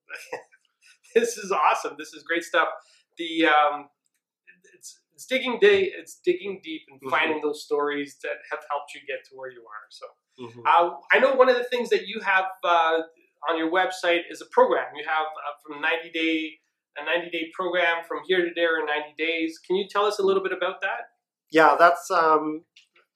this 1.15 1.37
is 1.37 1.51
awesome. 1.51 1.95
This 1.97 2.13
is 2.13 2.23
great 2.23 2.43
stuff. 2.43 2.67
The 3.17 3.45
um, 3.47 3.89
it's, 4.75 4.99
it's 5.13 5.25
digging 5.25 5.59
deep. 5.59 5.93
It's 5.95 6.15
digging 6.23 6.61
deep 6.63 6.83
and 6.89 6.99
Mhm. 7.01 7.09
finding 7.09 7.41
those 7.41 7.63
stories 7.63 8.17
that 8.23 8.37
have 8.49 8.63
helped 8.69 8.93
you 8.95 9.01
get 9.07 9.23
to 9.29 9.35
where 9.35 9.51
you 9.51 9.61
are. 9.61 9.85
So 9.89 10.05
Mm-hmm. 10.41 10.61
uh, 10.65 10.89
I 11.11 11.19
know 11.19 11.35
one 11.35 11.49
of 11.49 11.55
the 11.55 11.65
things 11.65 11.89
that 11.89 12.07
you 12.07 12.19
have 12.21 12.45
uh, 12.63 12.99
on 13.49 13.57
your 13.57 13.71
website 13.71 14.21
is 14.29 14.41
a 14.41 14.45
program. 14.51 14.87
You 14.95 15.03
have 15.07 15.27
uh, 15.27 15.53
from 15.65 15.81
ninety 15.81 16.09
day 16.11 16.53
a 16.97 17.05
ninety 17.05 17.29
day 17.29 17.51
program 17.53 18.03
from 18.07 18.19
here 18.27 18.41
to 18.43 18.51
there 18.55 18.79
in 18.79 18.85
ninety 18.85 19.13
days. 19.17 19.59
Can 19.65 19.75
you 19.75 19.85
tell 19.89 20.05
us 20.05 20.19
a 20.19 20.23
little 20.23 20.43
bit 20.43 20.51
about 20.51 20.81
that? 20.81 21.11
yeah, 21.51 21.75
that's 21.77 22.09
um, 22.09 22.63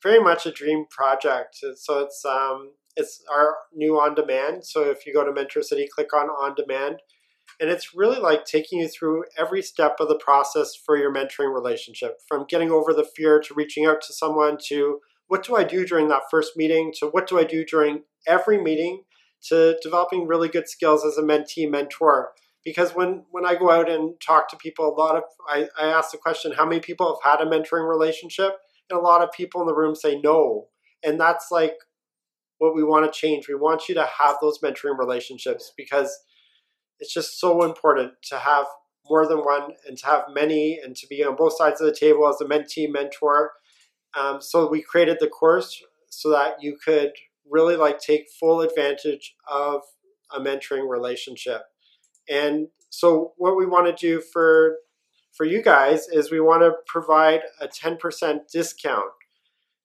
very 0.04 0.20
much 0.20 0.46
a 0.46 0.52
dream 0.52 0.86
project. 0.90 1.58
So 1.78 2.00
it's 2.00 2.24
um, 2.26 2.74
it's 2.96 3.24
our 3.34 3.56
new 3.74 4.00
on 4.00 4.14
demand. 4.14 4.66
So 4.66 4.84
if 4.84 5.06
you 5.06 5.14
go 5.14 5.26
to 5.26 5.34
Mentor 5.34 5.64
City, 5.64 5.88
click 5.94 6.14
on 6.14 6.28
on 6.28 6.54
demand, 6.56 6.98
and 7.60 7.70
it's 7.70 7.96
really 7.96 8.20
like 8.20 8.46
taking 8.46 8.80
you 8.80 8.88
through 8.88 9.24
every 9.38 9.62
step 9.62 9.98
of 10.00 10.10
the 10.10 10.20
process 10.20 10.76
for 10.76 10.98
your 10.98 11.14
mentoring 11.14 11.54
relationship, 11.54 12.18
from 12.28 12.46
getting 12.48 12.72
over 12.72 12.94
the 12.94 13.08
fear 13.16 13.40
to 13.40 13.54
reaching 13.54 13.86
out 13.86 14.02
to 14.02 14.14
someone 14.14 14.58
to 14.68 15.00
what 15.28 15.44
do 15.44 15.56
I 15.56 15.64
do 15.64 15.86
during 15.86 16.08
that 16.10 16.24
first 16.30 16.56
meeting 16.56 16.94
to 17.00 17.08
what 17.08 17.28
do 17.28 17.40
I 17.40 17.44
do 17.44 17.66
during 17.66 18.04
every 18.28 18.62
meeting 18.62 19.04
to 19.50 19.78
developing 19.82 20.28
really 20.28 20.48
good 20.48 20.68
skills 20.68 21.06
as 21.06 21.18
a 21.18 21.22
mentee 21.22 21.70
mentor 21.70 22.32
because 22.66 22.96
when 22.96 23.24
when 23.30 23.46
I 23.46 23.56
go 23.56 23.70
out 23.70 23.90
and 23.90 24.20
talk 24.20 24.50
to 24.50 24.58
people, 24.58 24.88
a 24.88 25.00
lot 25.00 25.16
of 25.16 25.24
I, 25.48 25.70
I 25.80 25.86
ask 25.86 26.12
the 26.12 26.18
question, 26.18 26.52
how 26.52 26.66
many 26.66 26.82
people 26.82 27.20
have 27.24 27.40
had 27.40 27.48
a 27.48 27.50
mentoring 27.50 27.88
relationship? 27.88 28.58
And 28.90 29.00
a 29.00 29.02
lot 29.02 29.22
of 29.22 29.32
people 29.32 29.62
in 29.62 29.68
the 29.68 29.76
room 29.76 29.96
say 29.96 30.20
no. 30.20 30.68
And 31.04 31.20
that's 31.20 31.48
like 31.52 31.76
what 32.58 32.76
we 32.76 32.84
want 32.84 33.06
to 33.06 33.18
change. 33.18 33.48
We 33.48 33.56
want 33.56 33.88
you 33.88 33.96
to 33.96 34.10
have 34.20 34.38
those 34.42 34.60
mentoring 34.60 34.98
relationships 34.98 35.72
because 35.78 36.18
it's 37.00 37.14
just 37.14 37.40
so 37.40 37.64
important 37.64 38.14
to 38.30 38.40
have 38.40 38.66
more 39.08 39.28
than 39.28 39.40
one 39.40 39.74
and 39.88 39.98
to 40.00 40.06
have 40.08 40.24
many 40.34 40.80
and 40.84 40.96
to 40.96 41.08
be 41.08 41.24
on 41.24 41.36
both 41.36 41.56
sides 41.56 41.80
of 41.80 41.86
the 41.86 41.96
table 41.96 42.28
as 42.28 42.42
a 42.42 42.46
mentee 42.46 42.92
mentor. 42.92 43.52
Um, 44.16 44.42
so 44.42 44.70
we 44.70 44.82
created 44.82 45.18
the 45.20 45.28
course 45.28 45.82
so 46.10 46.30
that 46.30 46.56
you 46.62 46.78
could 46.84 47.12
really 47.50 47.76
like 47.76 48.00
take 48.00 48.28
full 48.40 48.62
advantage 48.62 49.36
of 49.50 49.82
a 50.34 50.40
mentoring 50.40 50.90
relationship. 50.90 51.62
And 52.30 52.68
so 52.90 53.34
what 53.38 53.58
we 53.58 53.66
want 53.66 53.86
to 53.88 53.94
do 53.94 54.22
for 54.22 54.78
for 55.36 55.46
you 55.46 55.62
guys 55.62 56.08
is 56.08 56.32
we 56.32 56.40
want 56.40 56.62
to 56.62 56.72
provide 56.88 57.42
a 57.60 57.68
10% 57.68 58.40
discount. 58.52 59.12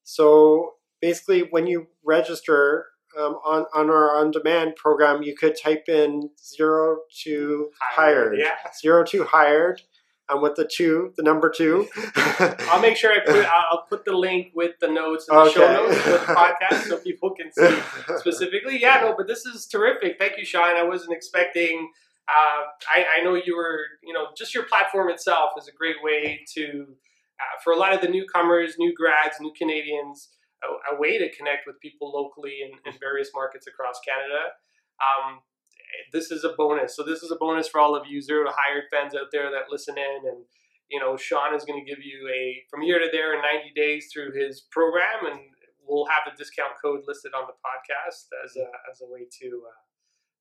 So 0.05 0.75
basically 1.01 1.41
when 1.51 1.67
you 1.67 1.89
register 2.05 2.87
um, 3.19 3.35
on, 3.45 3.67
on 3.75 3.91
our 3.91 4.17
on-demand 4.17 4.77
program, 4.77 5.23
you 5.25 5.35
could 5.37 5.57
type 5.61 5.89
in 5.89 6.31
zero 6.41 6.99
to 7.25 7.71
hired, 7.81 8.39
Yeah, 8.39 8.55
zero 8.81 9.03
to 9.07 9.25
hired, 9.25 9.83
and 10.31 10.41
with 10.41 10.55
the 10.57 10.65
two, 10.65 11.13
the 11.17 11.23
number 11.23 11.51
two. 11.51 11.89
I'll 12.17 12.81
make 12.81 12.97
sure 12.97 13.13
I 13.13 13.21
put 13.21 13.45
I'll 13.47 13.87
put 13.89 14.05
the 14.05 14.13
link 14.13 14.53
with 14.55 14.79
the 14.81 14.89
notes 14.89 15.27
in 15.29 15.37
the 15.37 15.51
show 15.51 15.73
notes 15.73 16.01
for 16.03 16.11
the 16.11 16.19
podcast 16.19 16.89
so 16.89 16.99
people 16.99 17.35
can 17.35 17.53
see 17.53 17.83
specifically. 18.19 18.81
Yeah, 18.81 19.01
no, 19.03 19.15
but 19.17 19.27
this 19.27 19.45
is 19.45 19.67
terrific. 19.67 20.19
Thank 20.19 20.39
you, 20.39 20.45
Sean. 20.45 20.77
I 20.77 20.85
wasn't 20.85 21.13
expecting. 21.13 21.91
Uh, 22.29 22.63
I, 22.95 23.19
I 23.19 23.25
know 23.25 23.35
you 23.35 23.57
were, 23.57 23.81
you 24.05 24.13
know, 24.13 24.27
just 24.37 24.55
your 24.55 24.63
platform 24.65 25.11
itself 25.11 25.51
is 25.59 25.67
a 25.67 25.73
great 25.73 25.97
way 26.01 26.45
to, 26.55 26.87
uh, 26.87 27.57
for 27.65 27.73
a 27.73 27.77
lot 27.77 27.93
of 27.93 28.01
the 28.01 28.09
newcomers, 28.09 28.77
new 28.79 28.95
grads, 28.95 29.41
new 29.41 29.53
Canadians, 29.59 30.29
a, 30.63 30.95
a 30.95 31.01
way 31.01 31.19
to 31.19 31.29
connect 31.35 31.67
with 31.67 31.81
people 31.81 32.13
locally 32.15 32.59
in, 32.63 32.71
in 32.91 32.97
various 33.01 33.31
markets 33.35 33.67
across 33.67 33.99
Canada. 34.07 34.55
Um, 35.03 35.41
this 36.13 36.31
is 36.31 36.45
a 36.45 36.55
bonus. 36.57 36.97
So 36.97 37.03
this 37.03 37.23
is 37.23 37.31
a 37.31 37.37
bonus 37.37 37.69
for 37.69 37.81
all 37.81 37.95
of 37.95 38.07
you 38.07 38.21
zero 38.21 38.45
to 38.45 38.53
hired 38.55 38.85
fans 38.91 39.15
out 39.15 39.29
there 39.33 39.51
that 39.51 39.71
listen 39.71 39.97
in 39.97 40.29
and 40.29 40.45
you 40.91 40.99
know, 40.99 41.17
Sean 41.17 41.55
is 41.55 41.65
going 41.65 41.79
to 41.79 41.89
give 41.89 42.05
you 42.05 42.29
a 42.29 42.65
from 42.69 42.83
here 42.83 42.99
to 42.99 43.09
there 43.13 43.35
in 43.35 43.41
90 43.41 43.73
days 43.75 44.11
through 44.13 44.33
his 44.33 44.61
program, 44.73 45.31
and 45.31 45.41
we'll 45.87 46.07
have 46.07 46.27
the 46.27 46.37
discount 46.37 46.73
code 46.83 47.03
listed 47.07 47.33
on 47.33 47.47
the 47.47 47.55
podcast 47.63 48.27
as 48.45 48.57
a 48.57 48.67
as 48.91 49.01
a 49.01 49.07
way 49.07 49.27
to 49.41 49.63
uh, 49.71 49.81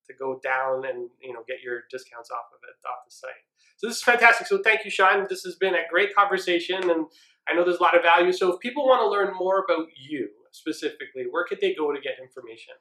to 0.07 0.13
go 0.17 0.39
down 0.43 0.85
and 0.89 1.09
you 1.21 1.33
know 1.33 1.43
get 1.47 1.61
your 1.61 1.83
discounts 1.91 2.31
off 2.31 2.49
of 2.51 2.59
it 2.65 2.75
off 2.89 3.05
the 3.05 3.13
site. 3.13 3.45
So 3.77 3.87
this 3.87 3.97
is 3.97 4.03
fantastic. 4.03 4.47
So 4.47 4.59
thank 4.63 4.83
you, 4.83 4.91
Sean. 4.91 5.27
This 5.29 5.43
has 5.43 5.55
been 5.55 5.75
a 5.75 5.85
great 5.89 6.15
conversation, 6.15 6.89
and 6.89 7.05
I 7.47 7.53
know 7.53 7.63
there's 7.63 7.77
a 7.77 7.83
lot 7.83 7.95
of 7.95 8.01
value. 8.01 8.33
So 8.33 8.51
if 8.53 8.59
people 8.59 8.87
want 8.87 9.01
to 9.01 9.07
learn 9.07 9.37
more 9.37 9.63
about 9.63 9.87
you 9.95 10.29
specifically, 10.51 11.25
where 11.29 11.45
could 11.45 11.61
they 11.61 11.75
go 11.75 11.93
to 11.93 12.01
get 12.01 12.17
information? 12.19 12.73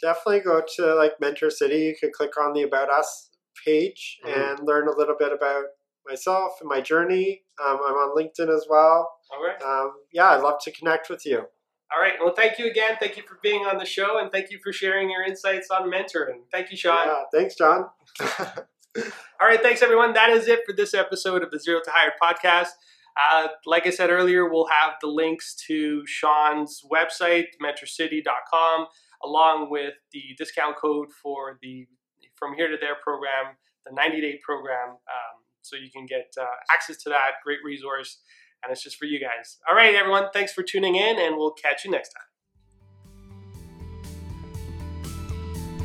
Definitely 0.00 0.40
go 0.40 0.62
to 0.76 0.94
like 0.94 1.20
Mentor 1.20 1.50
City. 1.50 1.76
You 1.76 1.94
can 1.98 2.10
click 2.12 2.38
on 2.38 2.52
the 2.52 2.62
About 2.62 2.90
Us 2.90 3.30
page 3.64 4.18
mm-hmm. 4.24 4.40
and 4.40 4.66
learn 4.66 4.88
a 4.88 4.96
little 4.96 5.16
bit 5.18 5.32
about 5.32 5.64
myself 6.06 6.52
and 6.60 6.68
my 6.68 6.80
journey. 6.80 7.42
Um, 7.64 7.78
I'm 7.86 7.94
on 7.94 8.16
LinkedIn 8.16 8.54
as 8.54 8.66
well. 8.68 9.10
All 9.32 9.42
right. 9.42 9.62
Um, 9.62 9.92
yeah, 10.12 10.30
I'd 10.30 10.42
love 10.42 10.58
to 10.64 10.72
connect 10.72 11.08
with 11.08 11.24
you. 11.24 11.38
All 11.38 12.00
right. 12.00 12.14
Well, 12.20 12.34
thank 12.34 12.58
you 12.58 12.66
again. 12.66 12.96
Thank 12.98 13.16
you 13.16 13.22
for 13.22 13.38
being 13.42 13.66
on 13.66 13.78
the 13.78 13.84
show, 13.84 14.18
and 14.18 14.32
thank 14.32 14.50
you 14.50 14.58
for 14.62 14.72
sharing 14.72 15.10
your 15.10 15.22
insights 15.22 15.70
on 15.70 15.90
mentoring. 15.90 16.40
Thank 16.50 16.70
you, 16.70 16.76
Sean. 16.76 17.06
Yeah, 17.06 17.22
thanks, 17.32 17.54
John. 17.54 17.86
All 18.20 19.48
right. 19.48 19.62
Thanks, 19.62 19.82
everyone. 19.82 20.12
That 20.14 20.30
is 20.30 20.48
it 20.48 20.60
for 20.66 20.72
this 20.72 20.94
episode 20.94 21.42
of 21.42 21.50
the 21.50 21.58
Zero 21.58 21.80
to 21.84 21.90
Hired 21.90 22.14
podcast. 22.20 22.70
Uh, 23.16 23.48
like 23.64 23.86
I 23.86 23.90
said 23.90 24.10
earlier, 24.10 24.48
we'll 24.48 24.66
have 24.66 24.94
the 25.00 25.06
links 25.06 25.54
to 25.68 26.04
Sean's 26.06 26.82
website, 26.90 27.46
mentorcity.com, 27.62 28.86
along 29.24 29.70
with 29.70 29.94
the 30.12 30.22
discount 30.36 30.76
code 30.76 31.08
for 31.22 31.58
the 31.62 31.86
From 32.36 32.54
Here 32.54 32.68
to 32.68 32.76
There 32.80 32.96
program, 33.02 33.56
the 33.84 33.92
90 33.92 34.20
day 34.20 34.40
program. 34.44 34.90
Um, 34.90 35.44
so 35.62 35.76
you 35.76 35.90
can 35.90 36.06
get 36.06 36.32
uh, 36.38 36.44
access 36.72 36.96
to 37.04 37.08
that 37.08 37.42
great 37.42 37.58
resource. 37.64 38.18
And 38.62 38.72
it's 38.72 38.82
just 38.82 38.96
for 38.96 39.04
you 39.04 39.20
guys. 39.20 39.58
All 39.68 39.76
right, 39.76 39.94
everyone. 39.94 40.28
Thanks 40.32 40.52
for 40.52 40.62
tuning 40.62 40.96
in, 40.96 41.18
and 41.18 41.36
we'll 41.36 41.52
catch 41.52 41.84
you 41.84 41.90
next 41.90 42.10
time. 42.10 42.33